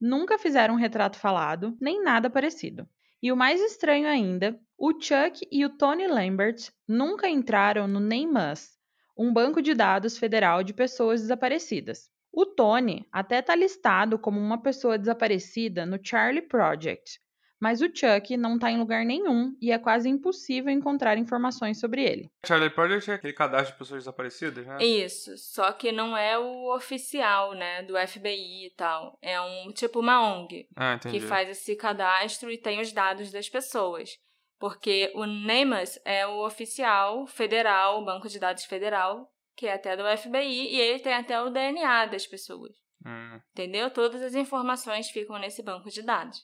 [0.00, 2.88] Nunca fizeram um retrato falado, nem nada parecido.
[3.22, 8.70] E o mais estranho ainda, o Chuck e o Tony Lambert nunca entraram no NEMUS,
[9.18, 12.13] um banco de dados federal de pessoas desaparecidas.
[12.36, 17.20] O Tony até está listado como uma pessoa desaparecida no Charlie Project,
[17.60, 22.02] mas o Chuck não está em lugar nenhum e é quase impossível encontrar informações sobre
[22.02, 22.28] ele.
[22.44, 24.84] Charlie Project é aquele cadastro de pessoas desaparecidas, né?
[24.84, 29.16] Isso, só que não é o oficial, né, do FBI e tal.
[29.22, 33.48] É um tipo uma ONG Ah, que faz esse cadastro e tem os dados das
[33.48, 34.18] pessoas.
[34.58, 39.96] Porque o NEMAS é o oficial federal, o banco de dados federal, que é até
[39.96, 42.72] do FBI, e ele tem até o DNA das pessoas.
[43.06, 43.40] Hum.
[43.52, 43.90] Entendeu?
[43.90, 46.42] Todas as informações ficam nesse banco de dados.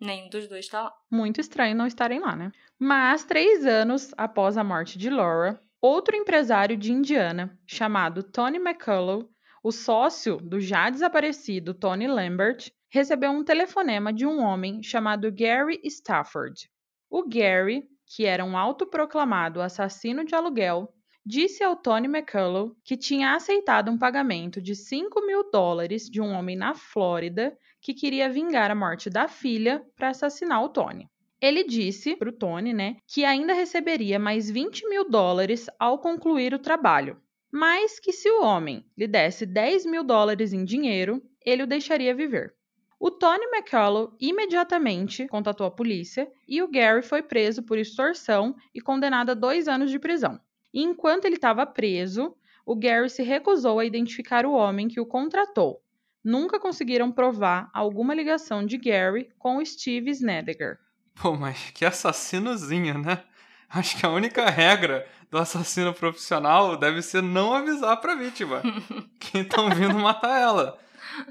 [0.00, 0.92] Nenhum dos dois está lá.
[1.10, 2.52] Muito estranho não estarem lá, né?
[2.78, 9.28] Mas, três anos após a morte de Laura, outro empresário de Indiana, chamado Tony McCullough,
[9.62, 15.80] o sócio do já desaparecido Tony Lambert, recebeu um telefonema de um homem chamado Gary
[15.82, 16.70] Stafford.
[17.10, 20.92] O Gary, que era um autoproclamado assassino de aluguel,
[21.28, 26.32] disse ao Tony McCullough que tinha aceitado um pagamento de 5 mil dólares de um
[26.32, 31.10] homem na Flórida que queria vingar a morte da filha para assassinar o Tony.
[31.40, 36.54] Ele disse para o Tony, né, que ainda receberia mais 20 mil dólares ao concluir
[36.54, 37.20] o trabalho,
[37.52, 42.14] mas que se o homem lhe desse 10 mil dólares em dinheiro, ele o deixaria
[42.14, 42.54] viver.
[43.00, 48.80] O Tony McCullough imediatamente contatou a polícia e o Gary foi preso por extorsão e
[48.80, 50.40] condenado a dois anos de prisão.
[50.76, 52.36] E enquanto ele estava preso,
[52.66, 55.80] o Gary se recusou a identificar o homem que o contratou.
[56.22, 60.76] Nunca conseguiram provar alguma ligação de Gary com o Steve Snedeker.
[61.14, 63.24] Pô, mas que assassinozinho, né?
[63.70, 68.60] Acho que a única regra do assassino profissional deve ser não avisar pra vítima
[69.18, 70.78] que estão vindo matar ela,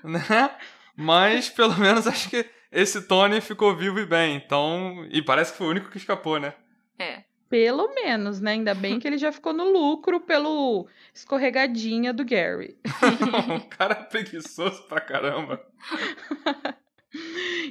[0.03, 0.55] né?
[0.95, 4.37] Mas pelo menos acho que esse Tony ficou vivo e bem.
[4.37, 5.05] Então.
[5.11, 6.55] E parece que foi o único que escapou, né?
[6.97, 7.34] É.
[7.49, 8.51] Pelo menos, né?
[8.51, 12.75] Ainda bem que ele já ficou no lucro pelo escorregadinha do Gary.
[13.55, 15.61] o cara é preguiçoso pra caramba.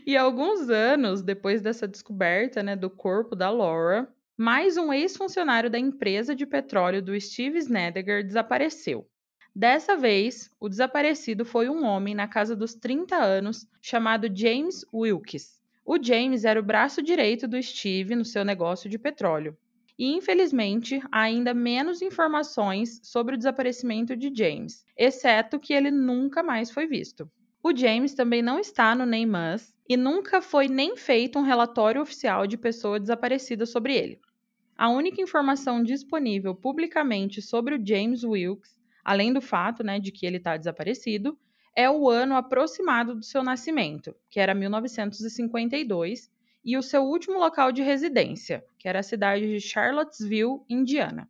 [0.07, 5.79] e alguns anos depois dessa descoberta, né, do corpo da Laura, mais um ex-funcionário da
[5.79, 9.07] empresa de petróleo do Steve Snedeker desapareceu.
[9.55, 15.61] Dessa vez, o desaparecido foi um homem na casa dos 30 anos chamado James Wilkes.
[15.85, 19.57] O James era o braço direito do Steve no seu negócio de petróleo.
[19.99, 26.71] E infelizmente, ainda menos informações sobre o desaparecimento de James, exceto que ele nunca mais
[26.71, 27.31] foi visto.
[27.63, 32.47] O James também não está no NEMAS e nunca foi nem feito um relatório oficial
[32.47, 34.21] de pessoa desaparecida sobre ele.
[34.77, 40.25] A única informação disponível publicamente sobre o James Wilkes além do fato né, de que
[40.25, 41.39] ele está desaparecido,
[41.77, 46.33] é o ano aproximado do seu nascimento, que era 1952,
[46.65, 51.27] e o seu último local de residência, que era a cidade de Charlottesville, Indiana.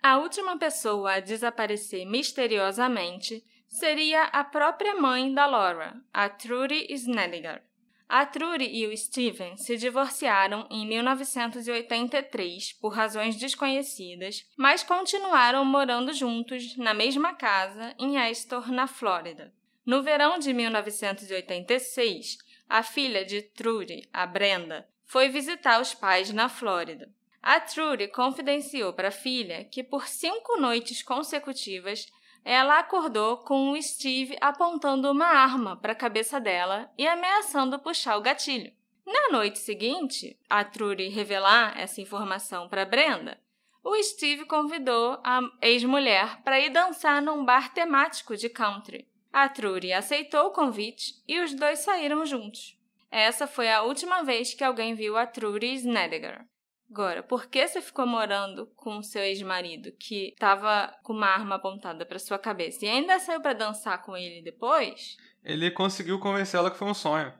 [0.00, 7.60] A última pessoa a desaparecer misteriosamente seria a própria mãe da Laura, a Trudy Snelliger.
[8.08, 16.12] A Trudy e o Steven se divorciaram em 1983 por razões desconhecidas, mas continuaram morando
[16.12, 19.52] juntos na mesma casa em Astor, na Flórida.
[19.84, 26.48] No verão de 1986, a filha de Trudy, a Brenda, foi visitar os pais na
[26.48, 27.10] Flórida.
[27.42, 32.06] A Trudy confidenciou para a filha que por cinco noites consecutivas
[32.44, 38.16] ela acordou com o Steve apontando uma arma para a cabeça dela e ameaçando puxar
[38.16, 38.72] o gatilho.
[39.06, 43.40] Na noite seguinte, a Trudy revelar essa informação para Brenda,
[43.88, 49.06] o Steve convidou a ex-mulher para ir dançar num bar temático de country.
[49.32, 52.76] A Trudy aceitou o convite e os dois saíram juntos.
[53.10, 56.44] Essa foi a última vez que alguém viu a Trudy Snedeker.
[56.90, 62.06] Agora, por que você ficou morando com seu ex-marido que estava com uma arma apontada
[62.06, 65.16] para sua cabeça e ainda saiu para dançar com ele depois?
[65.44, 67.32] Ele conseguiu convencer ela que foi um sonho.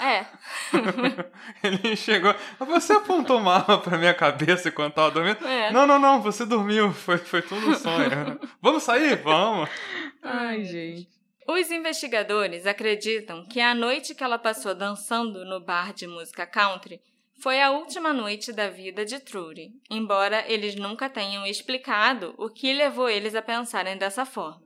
[0.00, 0.26] É.
[1.62, 2.34] ele chegou.
[2.58, 5.46] Você apontou uma arma pra minha cabeça enquanto tava dormindo?
[5.46, 5.70] É.
[5.70, 6.92] Não, não, não, você dormiu.
[6.92, 8.40] Foi, foi tudo um sonho.
[8.60, 9.22] Vamos sair?
[9.22, 9.70] Vamos.
[10.20, 11.13] Ai, gente.
[11.46, 17.02] Os investigadores acreditam que a noite que ela passou dançando no bar de música country
[17.38, 22.72] foi a última noite da vida de Trudy, embora eles nunca tenham explicado o que
[22.72, 24.62] levou eles a pensarem dessa forma.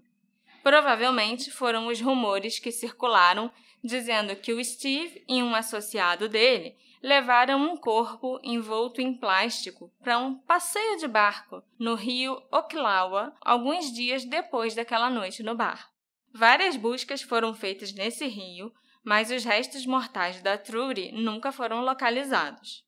[0.62, 3.50] Provavelmente foram os rumores que circularam
[3.82, 10.18] dizendo que o Steve e um associado dele levaram um corpo envolto em plástico para
[10.18, 15.90] um passeio de barco no rio Ocklawaha alguns dias depois daquela noite no bar.
[16.32, 18.72] Várias buscas foram feitas nesse rio,
[19.04, 22.84] mas os restos mortais da Trudy nunca foram localizados.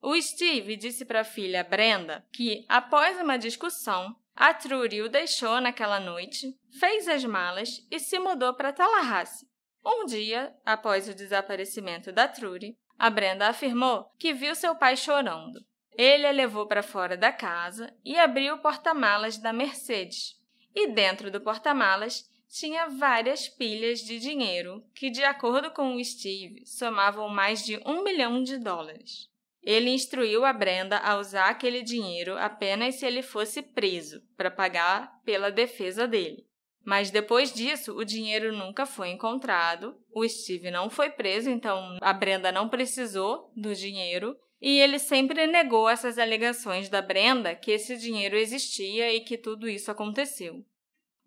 [0.00, 5.60] O Steve disse para a filha Brenda que, após uma discussão, a Trudy o deixou
[5.60, 9.48] naquela noite, fez as malas e se mudou para Tallahassee.
[9.84, 15.60] Um dia, após o desaparecimento da Trudy, a Brenda afirmou que viu seu pai chorando.
[15.92, 20.36] Ele a levou para fora da casa e abriu o porta-malas da Mercedes.
[20.72, 26.64] E dentro do porta-malas tinha várias pilhas de dinheiro que, de acordo com o Steve,
[26.66, 29.28] somavam mais de um milhão de dólares.
[29.62, 35.20] Ele instruiu a Brenda a usar aquele dinheiro apenas se ele fosse preso, para pagar
[35.24, 36.46] pela defesa dele.
[36.84, 42.12] Mas depois disso, o dinheiro nunca foi encontrado, o Steve não foi preso, então a
[42.14, 47.96] Brenda não precisou do dinheiro, e ele sempre negou essas alegações da Brenda que esse
[47.96, 50.64] dinheiro existia e que tudo isso aconteceu.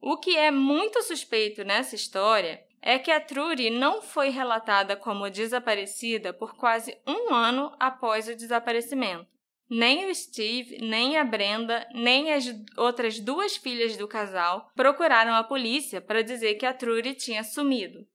[0.04, 5.30] O que é muito suspeito nessa história é que a Trudy não foi relatada como
[5.30, 9.30] desaparecida por quase um ano após o desaparecimento.
[9.70, 15.46] nem o Steve, nem a Brenda, nem as outras duas filhas do casal procuraram a
[15.46, 18.06] polícia para dizer que a Trudy tinha sumido.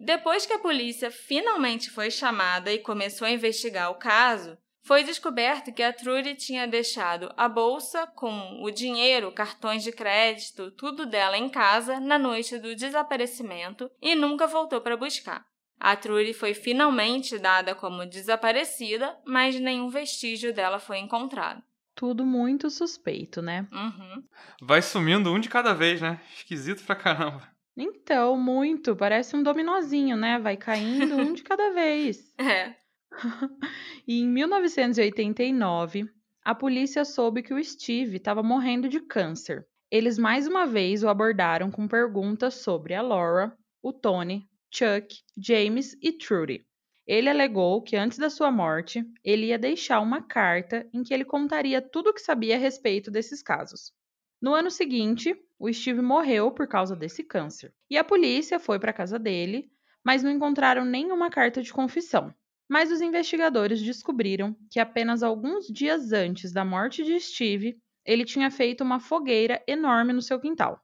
[0.00, 5.72] Depois que a polícia finalmente foi chamada e começou a investigar o caso, foi descoberto
[5.72, 11.38] que a Trudy tinha deixado a bolsa com o dinheiro, cartões de crédito, tudo dela
[11.38, 15.42] em casa na noite do desaparecimento e nunca voltou para buscar.
[15.80, 21.62] A Trudy foi finalmente dada como desaparecida, mas nenhum vestígio dela foi encontrado.
[21.94, 23.66] Tudo muito suspeito, né?
[23.72, 24.22] Uhum.
[24.60, 26.20] Vai sumindo um de cada vez, né?
[26.36, 27.48] Esquisito pra caramba.
[27.76, 28.94] Então, muito.
[28.94, 30.38] Parece um dominozinho, né?
[30.38, 32.32] Vai caindo um de cada vez.
[32.38, 32.83] É.
[34.06, 36.10] E em 1989,
[36.44, 39.66] a polícia soube que o Steve estava morrendo de câncer.
[39.90, 45.96] Eles mais uma vez o abordaram com perguntas sobre a Laura, o Tony, Chuck, James
[46.02, 46.66] e Trudy.
[47.06, 51.24] Ele alegou que antes da sua morte, ele ia deixar uma carta em que ele
[51.24, 53.92] contaria tudo o que sabia a respeito desses casos.
[54.40, 57.72] No ano seguinte, o Steve morreu por causa desse câncer.
[57.88, 59.70] E a polícia foi para a casa dele,
[60.04, 62.34] mas não encontraram nenhuma carta de confissão.
[62.68, 68.50] Mas os investigadores descobriram que apenas alguns dias antes da morte de Steve, ele tinha
[68.50, 70.80] feito uma fogueira enorme no seu quintal.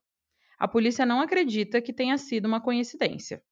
[0.58, 3.42] A polícia não acredita que tenha sido uma coincidência.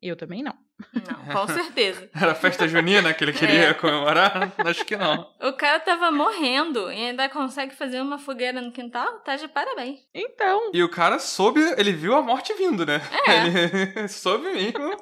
[0.00, 0.54] Eu também não.
[0.94, 2.08] Não, com certeza.
[2.14, 3.74] Era a festa junina que ele queria É.
[3.74, 4.52] comemorar?
[4.58, 5.28] Acho que não.
[5.42, 9.18] O cara tava morrendo e ainda consegue fazer uma fogueira no quintal?
[9.20, 10.00] Tá de parabéns.
[10.14, 13.00] Então, E o cara soube, ele viu a morte vindo, né?
[13.26, 13.98] É.
[13.98, 14.96] Ele soube mesmo.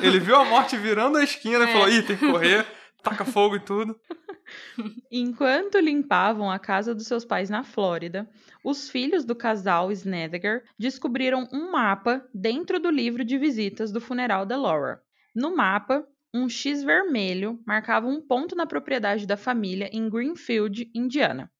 [0.00, 1.72] Ele viu a morte virando a esquina e É.
[1.72, 2.66] falou: ih, tem que correr,
[3.02, 3.98] taca fogo e tudo.
[5.10, 8.28] enquanto limpavam a casa dos seus pais na Flórida,
[8.64, 14.46] os filhos do casal Snedger descobriram um mapa dentro do livro de visitas do funeral
[14.46, 15.00] da Laura.
[15.34, 21.50] No mapa, um X vermelho marcava um ponto na propriedade da família em Greenfield, Indiana.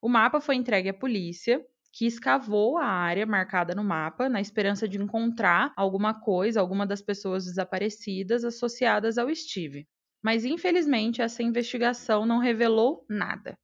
[0.00, 1.60] O mapa foi entregue à polícia,
[1.92, 7.02] que escavou a área marcada no mapa na esperança de encontrar alguma coisa, alguma das
[7.02, 9.86] pessoas desaparecidas associadas ao Steve.
[10.22, 13.54] Mas infelizmente essa investigação não revelou nada.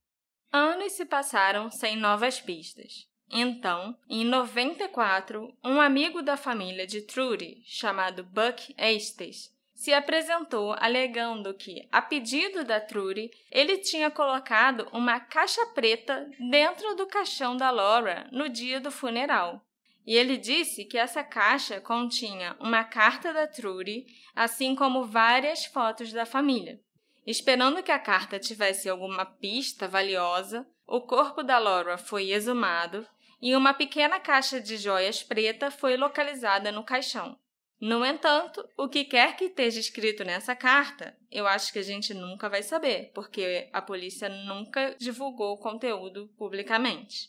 [0.52, 3.06] Anos se passaram sem novas pistas.
[3.30, 11.52] Então, em 94, um amigo da família de Trudy, chamado Buck Estes, se apresentou alegando
[11.52, 17.70] que, a pedido da Trudy, ele tinha colocado uma caixa preta dentro do caixão da
[17.70, 19.60] Laura no dia do funeral.
[20.06, 26.12] E ele disse que essa caixa continha uma carta da Trudy, assim como várias fotos
[26.12, 26.80] da família.
[27.26, 33.06] Esperando que a carta tivesse alguma pista valiosa, o corpo da Laura foi exumado
[33.40, 37.38] e uma pequena caixa de joias preta foi localizada no caixão.
[37.80, 42.14] No entanto, o que quer que esteja escrito nessa carta, eu acho que a gente
[42.14, 47.28] nunca vai saber, porque a polícia nunca divulgou o conteúdo publicamente.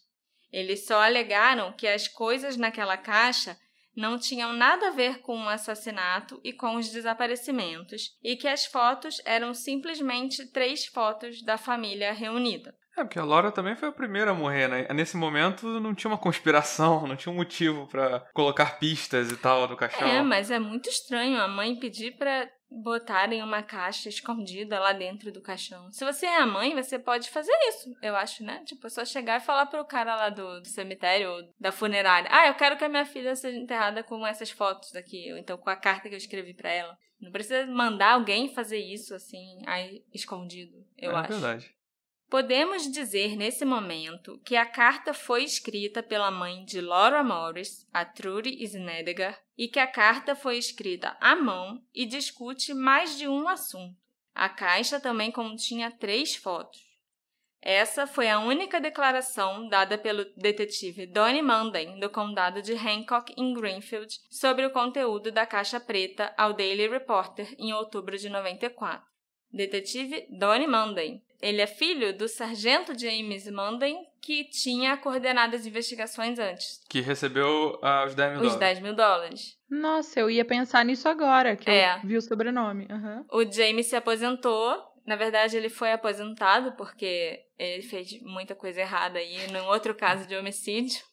[0.52, 3.60] Eles só alegaram que as coisas naquela caixa
[3.96, 8.66] não tinham nada a ver com o assassinato e com os desaparecimentos, e que as
[8.66, 12.78] fotos eram simplesmente três fotos da família reunida.
[12.98, 14.88] É, porque a Laura também foi a primeira a morrer, né?
[14.94, 19.68] Nesse momento não tinha uma conspiração, não tinha um motivo pra colocar pistas e tal
[19.68, 20.08] do caixão.
[20.08, 25.32] É, mas é muito estranho a mãe pedir pra botarem uma caixa escondida lá dentro
[25.32, 25.92] do caixão.
[25.92, 28.64] Se você é a mãe, você pode fazer isso, eu acho, né?
[28.66, 32.30] Tipo, é só chegar e falar pro cara lá do, do cemitério ou da funerária:
[32.32, 35.58] Ah, eu quero que a minha filha seja enterrada com essas fotos aqui, ou então
[35.58, 36.98] com a carta que eu escrevi pra ela.
[37.20, 41.30] Não precisa mandar alguém fazer isso assim, aí, escondido, eu é acho.
[41.30, 41.75] verdade.
[42.30, 48.04] Podemos dizer nesse momento que a carta foi escrita pela mãe de Laura Morris, a
[48.04, 53.48] Trudy Snedger, e que a carta foi escrita à mão e discute mais de um
[53.48, 53.96] assunto.
[54.34, 56.84] A caixa também continha três fotos.
[57.62, 63.54] Essa foi a única declaração dada pelo detetive Donnie Manden, do condado de Hancock, em
[63.54, 69.04] Greenfield, sobre o conteúdo da caixa preta ao Daily Reporter em outubro de 94.
[69.52, 71.24] Detetive Donnie Manden.
[71.42, 77.78] Ele é filho do sargento James Manden, que tinha coordenado as investigações antes, Que recebeu
[77.84, 78.60] ah, os 10 mil os dólares.
[78.60, 79.58] 10 mil dólares.
[79.70, 81.98] Nossa, eu ia pensar nisso agora, que É.
[81.98, 82.88] eu vi o sobrenome.
[82.90, 83.26] Aham.
[83.32, 84.82] O James se aposentou.
[85.06, 90.28] Na verdade, ele foi aposentado porque ele fez muita coisa errada aí num outro caso
[90.28, 91.04] de homicídio.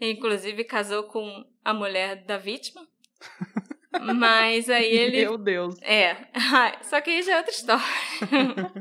[0.00, 2.86] Inclusive, casou com a mulher da vítima.
[4.16, 5.20] Mas aí ele.
[5.22, 5.76] Meu Deus.
[5.82, 6.16] É,
[6.82, 7.84] só que aí já é outra história.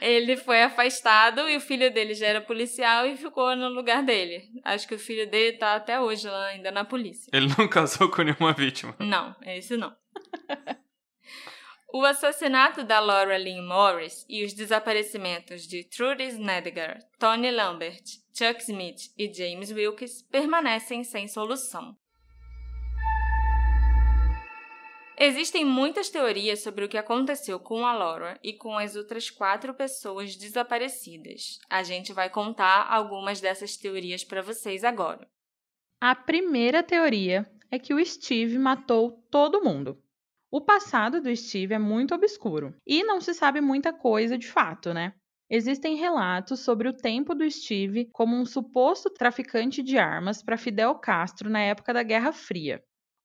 [0.00, 4.42] ele foi afastado e o filho dele já era policial e ficou no lugar dele.
[4.64, 7.30] Acho que o filho dele tá até hoje lá ainda na polícia.
[7.32, 8.94] Ele não casou com nenhuma vítima.
[8.98, 9.94] Não, esse não.
[11.90, 18.02] O assassinato da Laura Lynn Morris e os desaparecimentos de Trudy Snedegar, Tony Lambert,
[18.36, 21.96] Chuck Smith e James Wilkes permanecem sem solução.
[25.20, 29.74] Existem muitas teorias sobre o que aconteceu com a Laura e com as outras quatro
[29.74, 31.58] pessoas desaparecidas.
[31.68, 35.28] A gente vai contar algumas dessas teorias para vocês agora.
[36.00, 40.00] A primeira teoria é que o Steve matou todo mundo.
[40.52, 44.94] O passado do Steve é muito obscuro e não se sabe muita coisa de fato,
[44.94, 45.14] né?
[45.50, 50.94] Existem relatos sobre o tempo do Steve como um suposto traficante de armas para Fidel
[50.94, 52.80] Castro na época da Guerra Fria.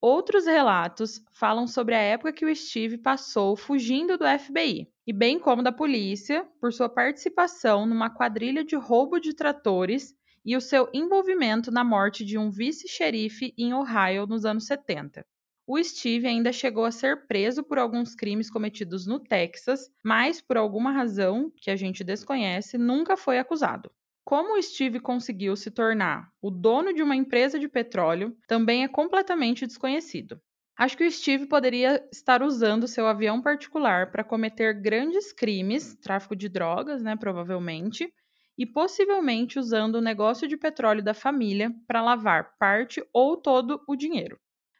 [0.06, 5.40] Outros relatos falam sobre a época que o Steve passou fugindo do FBI, e bem
[5.40, 10.90] como da polícia por sua participação numa quadrilha de roubo de tratores e o seu
[10.94, 15.26] envolvimento na morte de um vice-xerife em Ohio nos anos 70.
[15.66, 20.58] O Steve ainda chegou a ser preso por alguns crimes cometidos no Texas, mas por
[20.58, 23.90] alguma razão que a gente desconhece, nunca foi acusado.
[24.26, 28.88] Como o Steve conseguiu se tornar o dono de uma empresa de petróleo também é
[28.88, 30.42] completamente desconhecido.
[30.78, 36.36] Acho que o Steve poderia estar usando seu avião particular para cometer grandes crimes, tráfico
[36.36, 38.12] de drogas, né, provavelmente,
[38.58, 43.96] e possivelmente usando o negócio de petróleo da família para lavar parte ou todo o
[43.96, 44.40] dinheiro.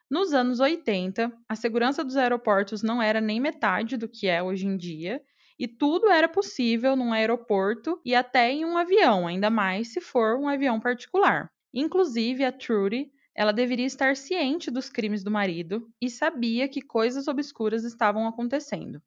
[0.10, 4.66] Nos anos 80, a segurança dos aeroportos não era nem metade do que é hoje
[4.66, 5.22] em dia,
[5.60, 10.38] e tudo era possível num aeroporto e até em um avião, ainda mais se for
[10.38, 11.50] um avião particular.
[11.74, 17.28] Inclusive, a Trudy, ela deveria estar ciente dos crimes do marido e sabia que coisas
[17.28, 19.02] obscuras estavam acontecendo.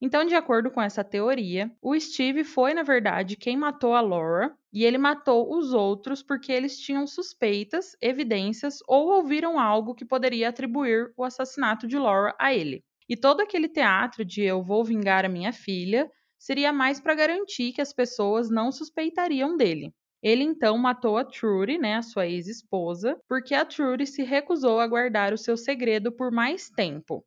[0.00, 4.56] Então, de acordo com essa teoria, o Steve foi, na verdade, quem matou a Laura,
[4.72, 10.48] e ele matou os outros porque eles tinham suspeitas, evidências ou ouviram algo que poderia
[10.48, 12.84] atribuir o assassinato de Laura a ele.
[13.10, 17.72] E todo aquele teatro de eu vou vingar a minha filha seria mais para garantir
[17.74, 19.92] que as pessoas não suspeitariam dele.
[20.22, 24.86] Ele então matou a Trudy, né, a sua ex-esposa, porque a Trudy se recusou a
[24.86, 27.22] guardar o seu segredo por mais tempo.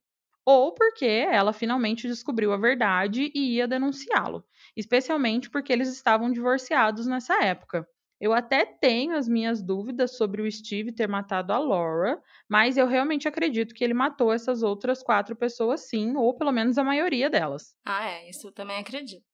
[0.45, 4.43] Ou porque ela finalmente descobriu a verdade e ia denunciá-lo,
[4.75, 7.87] especialmente porque eles estavam divorciados nessa época.
[8.23, 12.87] Eu até tenho as minhas dúvidas sobre o Steve ter matado a Laura, mas eu
[12.87, 17.29] realmente acredito que ele matou essas outras quatro pessoas sim, ou pelo menos a maioria
[17.29, 17.75] delas.
[17.85, 19.25] Ah, é, isso eu também acredito.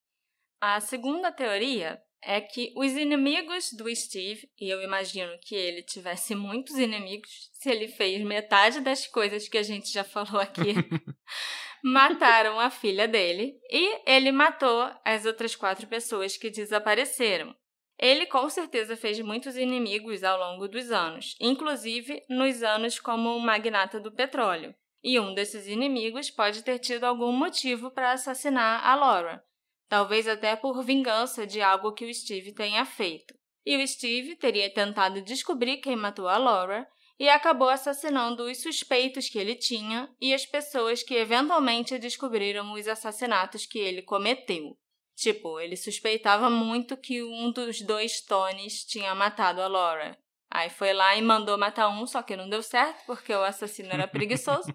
[0.59, 6.33] A segunda teoria é que os inimigos do Steve, e eu imagino que ele tivesse
[6.33, 10.73] muitos inimigos, se ele fez metade das coisas que a gente já falou aqui,
[11.83, 17.55] mataram a filha dele e ele matou as outras quatro pessoas que desapareceram.
[17.99, 23.99] Ele com certeza fez muitos inimigos ao longo dos anos, inclusive nos anos como magnata
[23.99, 24.73] do petróleo.
[25.03, 29.43] E um desses inimigos pode ter tido algum motivo para assassinar a Laura,
[29.89, 33.33] talvez até por vingança de algo que o Steve tenha feito.
[33.65, 36.87] E o Steve teria tentado descobrir quem matou a Laura
[37.19, 42.87] e acabou assassinando os suspeitos que ele tinha e as pessoas que eventualmente descobriram os
[42.87, 44.77] assassinatos que ele cometeu.
[45.19, 50.17] Tipo, ele suspeitava muito que um dos dois Tonys tinha matado a Laura.
[50.49, 53.89] Aí foi lá e mandou matar um, só que não deu certo, porque o assassino
[53.91, 54.73] era preguiçoso.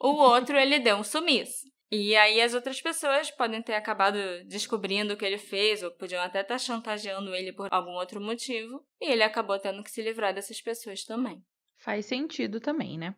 [0.00, 1.66] o outro ele deu um sumiço.
[1.90, 6.22] E aí as outras pessoas podem ter acabado descobrindo o que ele fez, ou podiam
[6.22, 10.32] até estar chantageando ele por algum outro motivo, e ele acabou tendo que se livrar
[10.32, 11.42] dessas pessoas também.
[11.78, 13.16] Faz sentido também, né?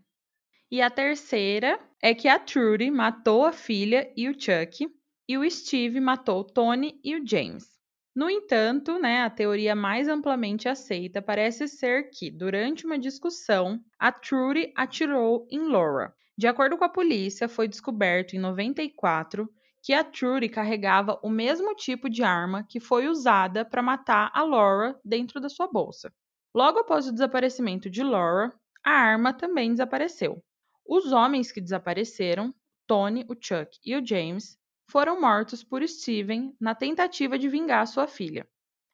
[0.70, 4.86] E a terceira é que a Trudy matou a filha e o Chuck
[5.28, 7.78] e o Steve matou Tony e o James.
[8.16, 14.10] No entanto, né, a teoria mais amplamente aceita parece ser que, durante uma discussão, a
[14.10, 16.12] Trudy atirou em Laura.
[16.36, 19.48] De acordo com a polícia, foi descoberto em 94
[19.82, 24.42] que a Trudy carregava o mesmo tipo de arma que foi usada para matar a
[24.42, 26.12] Laura dentro da sua bolsa.
[26.54, 28.52] Logo após o desaparecimento de Laura,
[28.84, 30.42] a arma também desapareceu.
[30.84, 32.52] Os homens que desapareceram,
[32.86, 34.58] Tony, o Chuck e o James,
[34.88, 38.48] foram mortos por Steven na tentativa de vingar sua filha.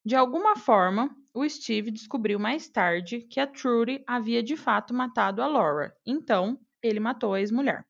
[0.05, 5.41] De alguma forma, o Steve descobriu mais tarde que a Trudy havia de fato matado
[5.41, 7.85] a Laura, então ele matou a ex-mulher.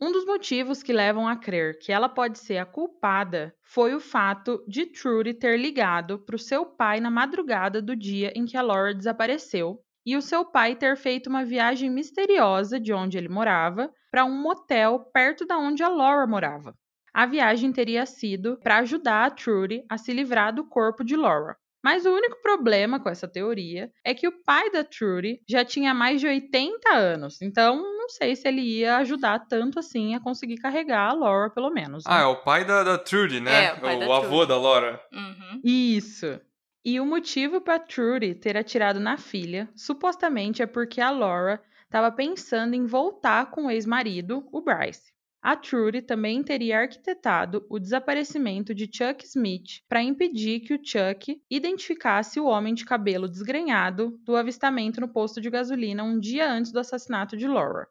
[0.00, 4.00] Um dos motivos que levam a crer que ela pode ser a culpada foi o
[4.00, 8.56] fato de Trudy ter ligado para o seu pai na madrugada do dia em que
[8.56, 13.28] a Laura desapareceu e o seu pai ter feito uma viagem misteriosa de onde ele
[13.28, 16.74] morava para um motel perto da onde a Laura morava.
[17.12, 21.56] A viagem teria sido para ajudar a Trudy a se livrar do corpo de Laura.
[21.82, 25.94] Mas o único problema com essa teoria é que o pai da Trudy já tinha
[25.94, 30.56] mais de 80 anos, então não sei se ele ia ajudar tanto assim a conseguir
[30.56, 32.04] carregar a Laura, pelo menos.
[32.04, 32.12] Né?
[32.12, 33.66] Ah, é o pai da, da Trudy, né?
[33.66, 35.00] É, o, pai o, da o avô da Laura.
[35.12, 35.60] Uhum.
[35.64, 36.38] Isso.
[36.84, 42.10] E o motivo para Trudy ter atirado na filha, supostamente é porque a Laura estava
[42.12, 45.12] pensando em voltar com o ex-marido, o Bryce.
[45.42, 51.42] A Trudy também teria arquitetado o desaparecimento de Chuck Smith para impedir que o Chuck
[51.48, 56.70] identificasse o homem de cabelo desgrenhado do avistamento no posto de gasolina um dia antes
[56.70, 57.88] do assassinato de Laura.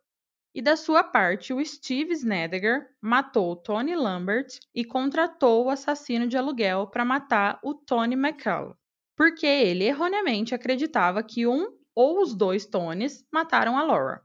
[0.54, 6.38] E da sua parte, o Steve Snedeker matou Tony Lambert e contratou o assassino de
[6.38, 8.76] aluguel para matar o Tony McCall,
[9.16, 14.22] porque ele erroneamente acreditava que um ou os dois Tonys mataram a Laura.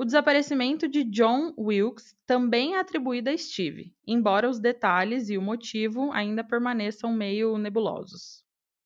[0.00, 5.42] O desaparecimento de John Wilkes também é atribuído a Steve, embora os detalhes e o
[5.42, 8.42] motivo ainda permaneçam meio nebulosos.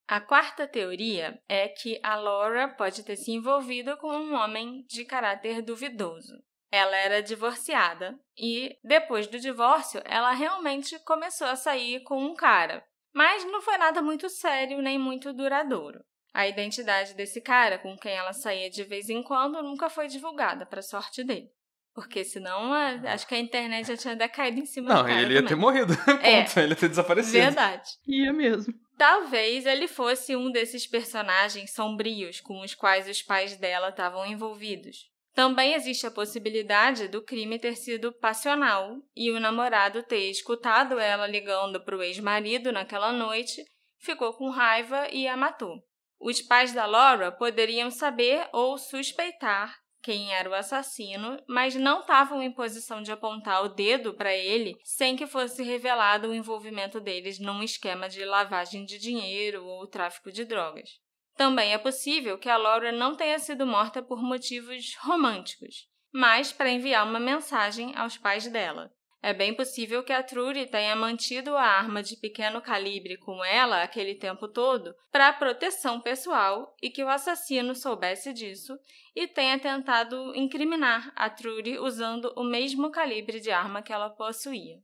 [0.08, 5.04] A quarta teoria é que a Laura pode ter se envolvido com um homem de
[5.04, 6.34] caráter duvidoso.
[6.72, 12.84] Ela era divorciada e, depois do divórcio, ela realmente começou a sair com um cara,
[13.14, 16.04] mas não foi nada muito sério nem muito duradouro.
[16.34, 20.66] A identidade desse cara com quem ela saía de vez em quando nunca foi divulgada,
[20.66, 21.48] para sorte dele.
[21.94, 25.34] Porque senão, acho que a internet já tinha caído em cima Não, do cara ele
[25.34, 25.48] ia também.
[25.48, 25.92] ter morrido.
[26.20, 26.42] É.
[26.42, 26.58] Ponto.
[26.58, 27.38] Ele ia ter desaparecido.
[27.38, 27.88] Verdade.
[28.04, 28.74] Ia mesmo.
[28.98, 35.08] Talvez ele fosse um desses personagens sombrios com os quais os pais dela estavam envolvidos.
[35.34, 41.26] Também existe a possibilidade do crime ter sido passional e o namorado ter escutado ela
[41.26, 43.64] ligando para o ex-marido naquela noite,
[44.00, 45.80] ficou com raiva e a matou.
[46.24, 52.42] Os pais da Laura poderiam saber ou suspeitar quem era o assassino, mas não estavam
[52.42, 57.38] em posição de apontar o dedo para ele sem que fosse revelado o envolvimento deles
[57.38, 60.98] num esquema de lavagem de dinheiro ou tráfico de drogas.
[61.36, 66.70] Também é possível que a Laura não tenha sido morta por motivos românticos, mas para
[66.70, 68.90] enviar uma mensagem aos pais dela.
[69.26, 73.82] É bem possível que a Trudy tenha mantido a arma de pequeno calibre com ela
[73.82, 78.78] aquele tempo todo para proteção pessoal e que o assassino soubesse disso
[79.16, 84.76] e tenha tentado incriminar a Trudy usando o mesmo calibre de arma que ela possuía.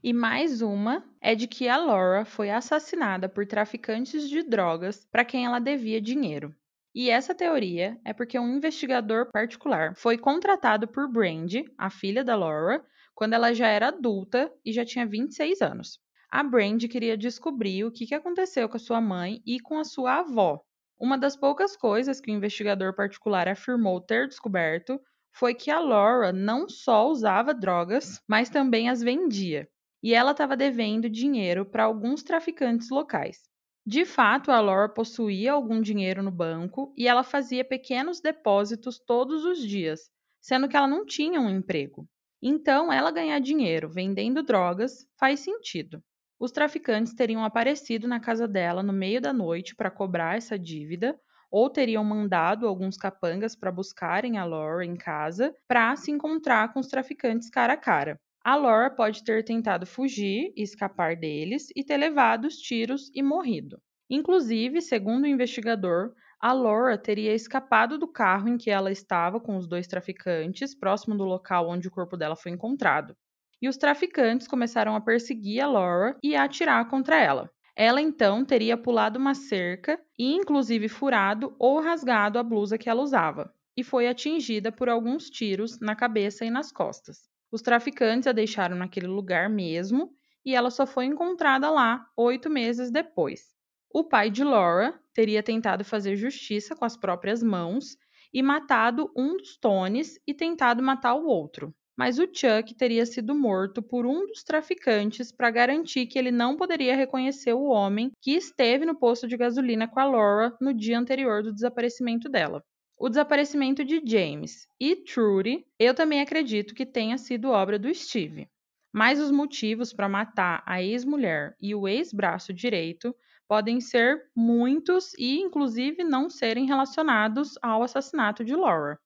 [0.00, 5.24] E mais uma é de que a Laura foi assassinada por traficantes de drogas para
[5.24, 6.54] quem ela devia dinheiro.
[6.94, 12.36] E essa teoria é porque um investigador particular foi contratado por Brandy, a filha da
[12.36, 12.84] Laura,
[13.14, 16.00] quando ela já era adulta e já tinha 26 anos.
[16.30, 20.18] A Brandy queria descobrir o que aconteceu com a sua mãe e com a sua
[20.18, 20.60] avó.
[20.98, 25.00] Uma das poucas coisas que o investigador particular afirmou ter descoberto
[25.32, 29.68] foi que a Laura não só usava drogas, mas também as vendia.
[30.02, 33.38] E ela estava devendo dinheiro para alguns traficantes locais.
[33.86, 39.44] De fato, a Laura possuía algum dinheiro no banco e ela fazia pequenos depósitos todos
[39.44, 40.10] os dias,
[40.40, 42.08] sendo que ela não tinha um emprego.
[42.44, 46.00] Então, ela ganhar dinheiro vendendo drogas faz sentido.
[46.38, 51.18] Os traficantes teriam aparecido na casa dela no meio da noite para cobrar essa dívida,
[51.50, 56.78] ou teriam mandado alguns capangas para buscarem a Laura em casa para se encontrar com
[56.80, 58.20] os traficantes cara a cara.
[58.44, 63.22] A Laura pode ter tentado fugir e escapar deles e ter levado os tiros e
[63.22, 63.80] morrido.
[64.10, 66.12] Inclusive, segundo o investigador,
[66.44, 71.16] a Laura teria escapado do carro em que ela estava com os dois traficantes, próximo
[71.16, 73.16] do local onde o corpo dela foi encontrado.
[73.62, 77.50] E os traficantes começaram a perseguir a Laura e a atirar contra ela.
[77.74, 83.00] Ela então teria pulado uma cerca e, inclusive, furado ou rasgado a blusa que ela
[83.00, 87.26] usava, e foi atingida por alguns tiros na cabeça e nas costas.
[87.50, 90.10] Os traficantes a deixaram naquele lugar mesmo
[90.44, 93.53] e ela só foi encontrada lá oito meses depois.
[93.96, 97.96] O pai de Laura teria tentado fazer justiça com as próprias mãos
[98.32, 101.72] e matado um dos Tonys e tentado matar o outro.
[101.96, 106.56] Mas o Chuck teria sido morto por um dos traficantes para garantir que ele não
[106.56, 110.98] poderia reconhecer o homem que esteve no posto de gasolina com a Laura no dia
[110.98, 112.64] anterior do desaparecimento dela.
[112.98, 118.48] O desaparecimento de James e Trudy, eu também acredito que tenha sido obra do Steve.
[118.92, 123.14] Mas os motivos para matar a ex-mulher e o ex-braço direito
[123.48, 128.98] podem ser muitos e, inclusive, não serem relacionados ao assassinato de Laura.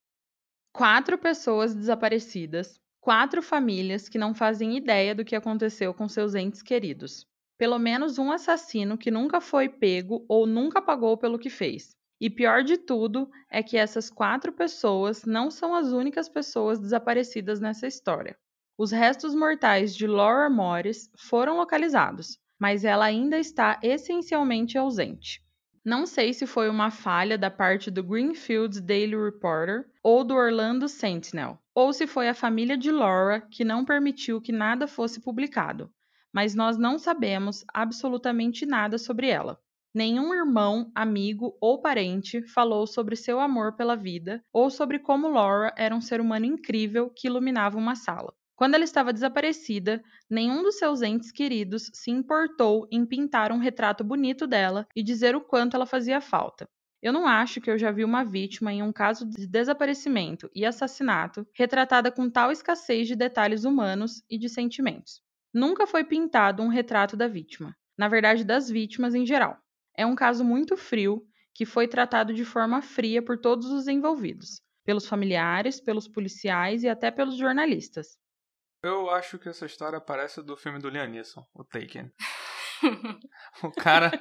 [0.73, 6.61] Quatro pessoas desaparecidas, quatro famílias que não fazem ideia do que aconteceu com seus entes
[6.61, 7.25] queridos.
[7.57, 11.95] Pelo menos um assassino que nunca foi pego ou nunca pagou pelo que fez.
[12.21, 17.59] E pior de tudo é que essas quatro pessoas não são as únicas pessoas desaparecidas
[17.59, 18.37] nessa história.
[18.77, 25.41] Os restos mortais de Laura Morris foram localizados, mas ela ainda está essencialmente ausente.
[25.83, 30.89] Não sei se foi uma falha da parte do Greenfield Daily Reporter ou do Orlando
[30.89, 35.89] Sentinel, ou se foi a família de Laura que não permitiu que nada fosse publicado,
[36.33, 39.57] mas nós não sabemos absolutamente nada sobre ela.
[39.95, 45.73] Nenhum irmão, amigo ou parente falou sobre seu amor pela vida ou sobre como Laura
[45.75, 48.33] era um ser humano incrível que iluminava uma sala.
[48.59, 54.03] Quando ela estava desaparecida, nenhum dos seus entes queridos se importou em pintar um retrato
[54.03, 56.67] bonito dela e dizer o quanto ela fazia falta.
[57.01, 60.65] Eu não acho que eu já vi uma vítima em um caso de desaparecimento e
[60.65, 65.21] assassinato retratada com tal escassez de detalhes humanos e de sentimentos.
[65.53, 69.57] Nunca foi pintado um retrato da vítima, na verdade, das vítimas em geral.
[69.95, 74.59] É um caso muito frio que foi tratado de forma fria por todos os envolvidos,
[74.83, 78.17] pelos familiares, pelos policiais e até pelos jornalistas.
[78.81, 82.09] Eu acho que essa história parece do filme do Liam Neeson, o Taken.
[83.63, 84.11] o cara.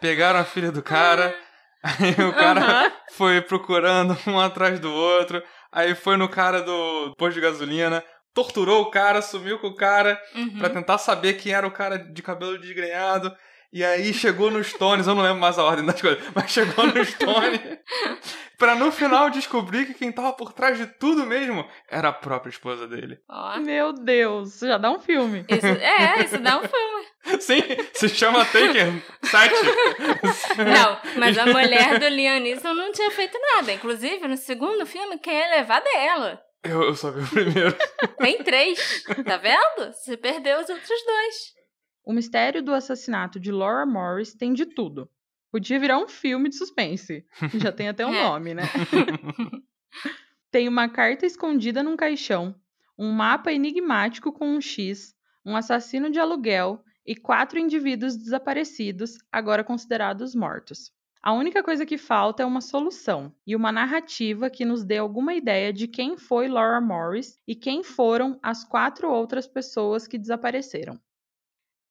[0.00, 1.34] Pegaram a filha do cara.
[1.82, 2.92] Aí o cara uhum.
[3.12, 5.42] foi procurando um atrás do outro.
[5.72, 8.04] Aí foi no cara do posto de gasolina.
[8.34, 10.20] Torturou o cara, sumiu com o cara.
[10.34, 10.58] Uhum.
[10.58, 13.34] para tentar saber quem era o cara de cabelo desgrenhado.
[13.72, 16.86] E aí chegou nos Stones, eu não lembro mais a ordem das coisas, mas chegou
[16.86, 17.60] nos Stones
[18.58, 22.50] pra no final descobrir que quem tava por trás de tudo mesmo era a própria
[22.50, 23.18] esposa dele.
[23.28, 23.58] Oh.
[23.60, 25.44] Meu Deus, já dá um filme.
[25.48, 27.40] Isso, é, isso dá um filme.
[27.40, 27.62] Sim,
[27.94, 29.54] se chama Taken 7.
[30.58, 33.72] Não, mas a mulher do Liam Neeson não tinha feito nada.
[33.72, 36.40] Inclusive, no segundo filme, quem é levada é ela.
[36.62, 37.76] Eu, eu só vi o primeiro.
[38.18, 39.92] Tem três, tá vendo?
[39.92, 41.61] Você perdeu os outros dois.
[42.04, 45.08] O mistério do assassinato de Laura Morris tem de tudo.
[45.50, 47.24] Podia virar um filme de suspense.
[47.54, 48.22] Já tem até um é.
[48.22, 48.62] nome, né?
[50.50, 52.54] tem uma carta escondida num caixão,
[52.98, 59.62] um mapa enigmático com um X, um assassino de aluguel e quatro indivíduos desaparecidos, agora
[59.62, 60.92] considerados mortos.
[61.22, 65.34] A única coisa que falta é uma solução e uma narrativa que nos dê alguma
[65.34, 70.98] ideia de quem foi Laura Morris e quem foram as quatro outras pessoas que desapareceram.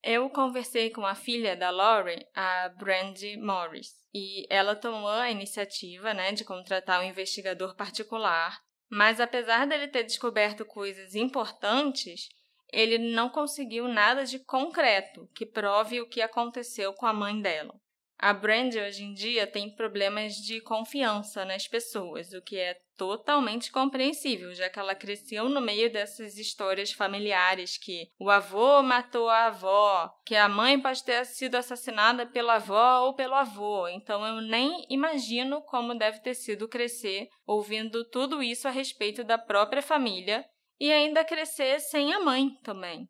[0.03, 6.11] Eu conversei com a filha da Lori, a Brandy Morris, e ela tomou a iniciativa
[6.13, 12.29] né, de contratar um investigador particular, mas apesar dele ter descoberto coisas importantes,
[12.71, 17.73] ele não conseguiu nada de concreto que prove o que aconteceu com a mãe dela.
[18.17, 23.71] A Brandy hoje em dia tem problemas de confiança nas pessoas, o que é totalmente
[23.71, 29.47] compreensível, já que ela cresceu no meio dessas histórias familiares que o avô matou a
[29.47, 33.87] avó, que a mãe pode ter sido assassinada pela avó ou pelo avô.
[33.87, 39.39] Então eu nem imagino como deve ter sido crescer ouvindo tudo isso a respeito da
[39.39, 40.45] própria família
[40.79, 43.09] e ainda crescer sem a mãe também.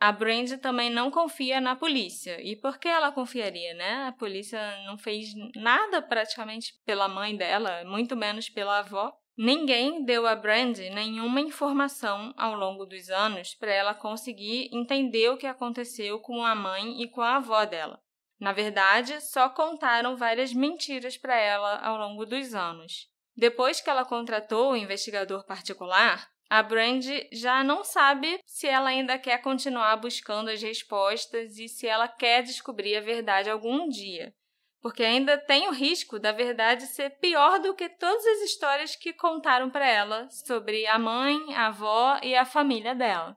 [0.00, 2.40] A Brandy também não confia na polícia.
[2.40, 4.06] E por que ela confiaria, né?
[4.06, 9.12] A polícia não fez nada praticamente pela mãe dela, muito menos pela avó.
[9.36, 15.36] Ninguém deu a Brandy nenhuma informação ao longo dos anos para ela conseguir entender o
[15.36, 18.00] que aconteceu com a mãe e com a avó dela.
[18.40, 23.08] Na verdade, só contaram várias mentiras para ela ao longo dos anos.
[23.36, 29.18] Depois que ela contratou o investigador particular, a Brand já não sabe se ela ainda
[29.18, 34.34] quer continuar buscando as respostas e se ela quer descobrir a verdade algum dia.
[34.80, 39.12] Porque ainda tem o risco da verdade ser pior do que todas as histórias que
[39.12, 43.36] contaram para ela sobre a mãe, a avó e a família dela.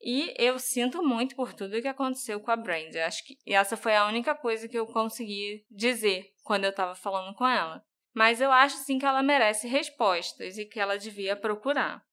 [0.00, 2.96] E eu sinto muito por tudo que aconteceu com a Brand.
[2.96, 7.36] Acho que essa foi a única coisa que eu consegui dizer quando eu estava falando
[7.36, 7.84] com ela.
[8.12, 12.04] Mas eu acho sim que ela merece respostas e que ela devia procurar.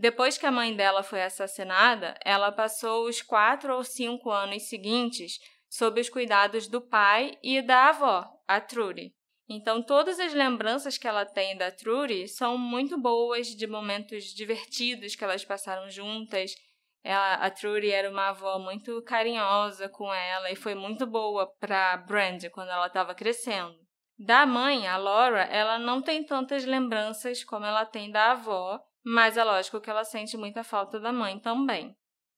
[0.00, 5.40] Depois que a mãe dela foi assassinada, ela passou os quatro ou cinco anos seguintes
[5.68, 9.12] sob os cuidados do pai e da avó, a Trudy.
[9.48, 15.16] Então, todas as lembranças que ela tem da Trudy são muito boas, de momentos divertidos
[15.16, 16.54] que elas passaram juntas.
[17.02, 21.96] Ela, a Trudy era uma avó muito carinhosa com ela e foi muito boa para
[21.96, 23.74] Brandy quando ela estava crescendo.
[24.16, 29.38] Da mãe, a Laura, ela não tem tantas lembranças como ela tem da avó, mas
[29.38, 31.96] é lógico que ela sente muita falta da mãe também.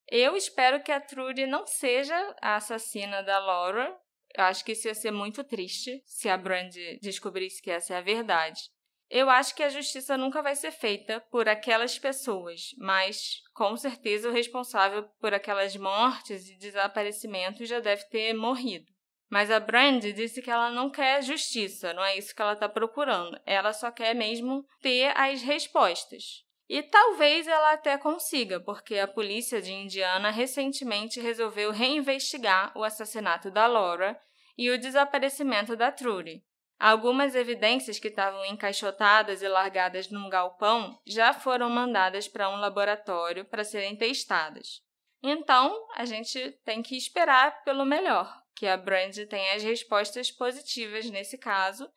[0.08, 3.92] Eu espero que a Trudy não seja a assassina da Laura.
[4.36, 7.96] Eu acho que isso ia ser muito triste se a Brandy descobrisse que essa é
[7.96, 8.60] a verdade.
[9.08, 14.28] Eu acho que a justiça nunca vai ser feita por aquelas pessoas, mas com certeza
[14.28, 18.86] o responsável por aquelas mortes e desaparecimentos já deve ter morrido.
[19.28, 22.68] Mas a Brandy disse que ela não quer justiça, não é isso que ela está
[22.68, 23.36] procurando.
[23.44, 26.48] Ela só quer mesmo ter as respostas.
[26.72, 33.50] E talvez ela até consiga, porque a polícia de Indiana recentemente resolveu reinvestigar o assassinato
[33.50, 34.16] da Laura
[34.56, 36.44] e o desaparecimento da Trudy.
[36.78, 43.44] Algumas evidências que estavam encaixotadas e largadas num galpão já foram mandadas para um laboratório
[43.44, 44.80] para serem testadas.
[45.20, 51.10] Então, a gente tem que esperar pelo melhor, que a Brand tenha as respostas positivas
[51.10, 51.90] nesse caso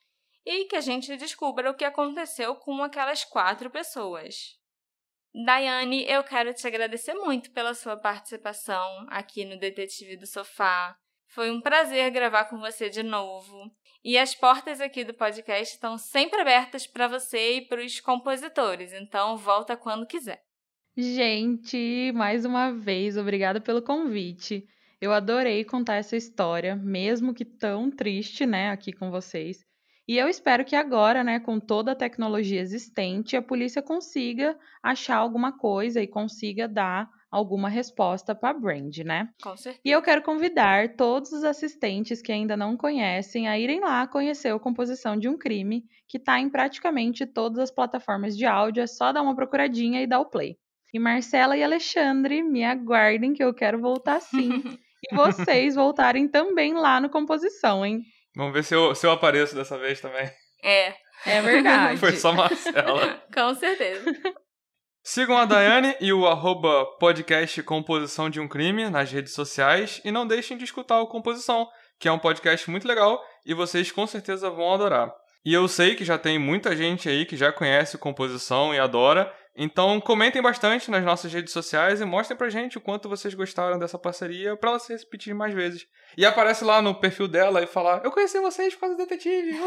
[0.43, 4.62] e que a gente descubra o que aconteceu com aquelas quatro pessoas.
[5.33, 10.95] Daiane, eu quero te agradecer muito pela sua participação aqui no Detetive do Sofá.
[11.27, 13.71] Foi um prazer gravar com você de novo.
[14.03, 18.93] E as portas aqui do podcast estão sempre abertas para você e para os compositores,
[18.93, 20.39] então volta quando quiser.
[20.95, 24.67] Gente, mais uma vez, obrigada pelo convite.
[25.01, 29.65] Eu adorei contar essa história, mesmo que tão triste, né, aqui com vocês.
[30.07, 35.15] E eu espero que agora, né, com toda a tecnologia existente, a polícia consiga achar
[35.15, 39.29] alguma coisa e consiga dar alguma resposta para a Brand, né?
[39.41, 39.81] Com certeza.
[39.83, 44.53] E eu quero convidar todos os assistentes que ainda não conhecem a irem lá conhecer
[44.53, 48.87] a composição de um crime, que está em praticamente todas as plataformas de áudio, é
[48.87, 50.57] só dar uma procuradinha e dar o play.
[50.93, 54.61] E Marcela e Alexandre, me aguardem que eu quero voltar sim.
[55.11, 58.03] e vocês voltarem também lá no composição, hein?
[58.35, 60.29] Vamos ver se eu, se eu apareço dessa vez também.
[60.63, 60.95] É.
[61.25, 61.97] É verdade.
[61.99, 63.21] Foi só Marcela.
[63.33, 64.11] Com certeza.
[65.03, 70.11] Sigam a Daiane e o arroba podcast Composição de um Crime nas redes sociais e
[70.11, 71.67] não deixem de escutar o Composição,
[71.99, 75.13] que é um podcast muito legal e vocês com certeza vão adorar.
[75.45, 78.79] E eu sei que já tem muita gente aí que já conhece o Composição e
[78.79, 83.35] adora, então comentem bastante nas nossas redes sociais e mostrem pra gente o quanto vocês
[83.35, 85.87] gostaram dessa parceria para ela se repetir mais vezes.
[86.17, 89.55] E aparece lá no perfil dela e falar: Eu conheci vocês por causa do detetive.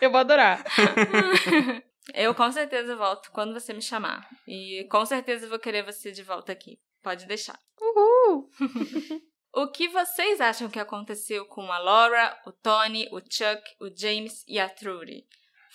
[0.00, 0.64] Eu vou adorar.
[2.14, 4.28] Eu com certeza volto quando você me chamar.
[4.46, 6.78] E com certeza vou querer você de volta aqui.
[7.02, 7.58] Pode deixar.
[7.80, 8.48] Uhul!
[9.54, 14.44] o que vocês acham que aconteceu com a Laura, o Tony, o Chuck, o James
[14.46, 15.26] e a Trudy?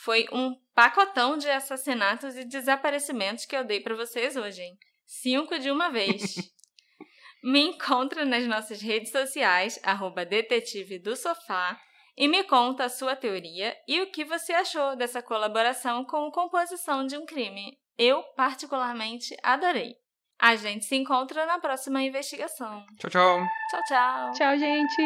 [0.04, 4.76] Foi um pacotão de assassinatos e desaparecimentos que eu dei para vocês hoje, hein?
[5.06, 6.36] Cinco de uma vez.
[7.44, 11.80] me encontra nas nossas redes sociais, arroba detetive do sofá,
[12.18, 17.06] e me conta a sua teoria e o que você achou dessa colaboração com composição
[17.06, 17.78] de um crime.
[17.96, 19.96] Eu, particularmente, adorei.
[20.40, 22.84] A gente se encontra na próxima investigação.
[22.98, 23.48] Tchau, tchau.
[23.70, 24.32] Tchau, tchau.
[24.32, 25.02] Tchau, gente.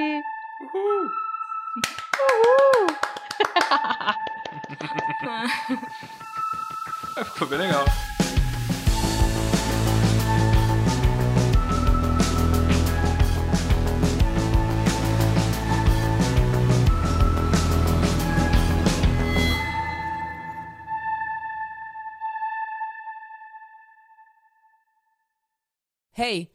[0.74, 1.10] Uhul.
[2.32, 3.25] Uhul.
[7.34, 7.86] Ficou bem legal.
[26.18, 26.55] Hey,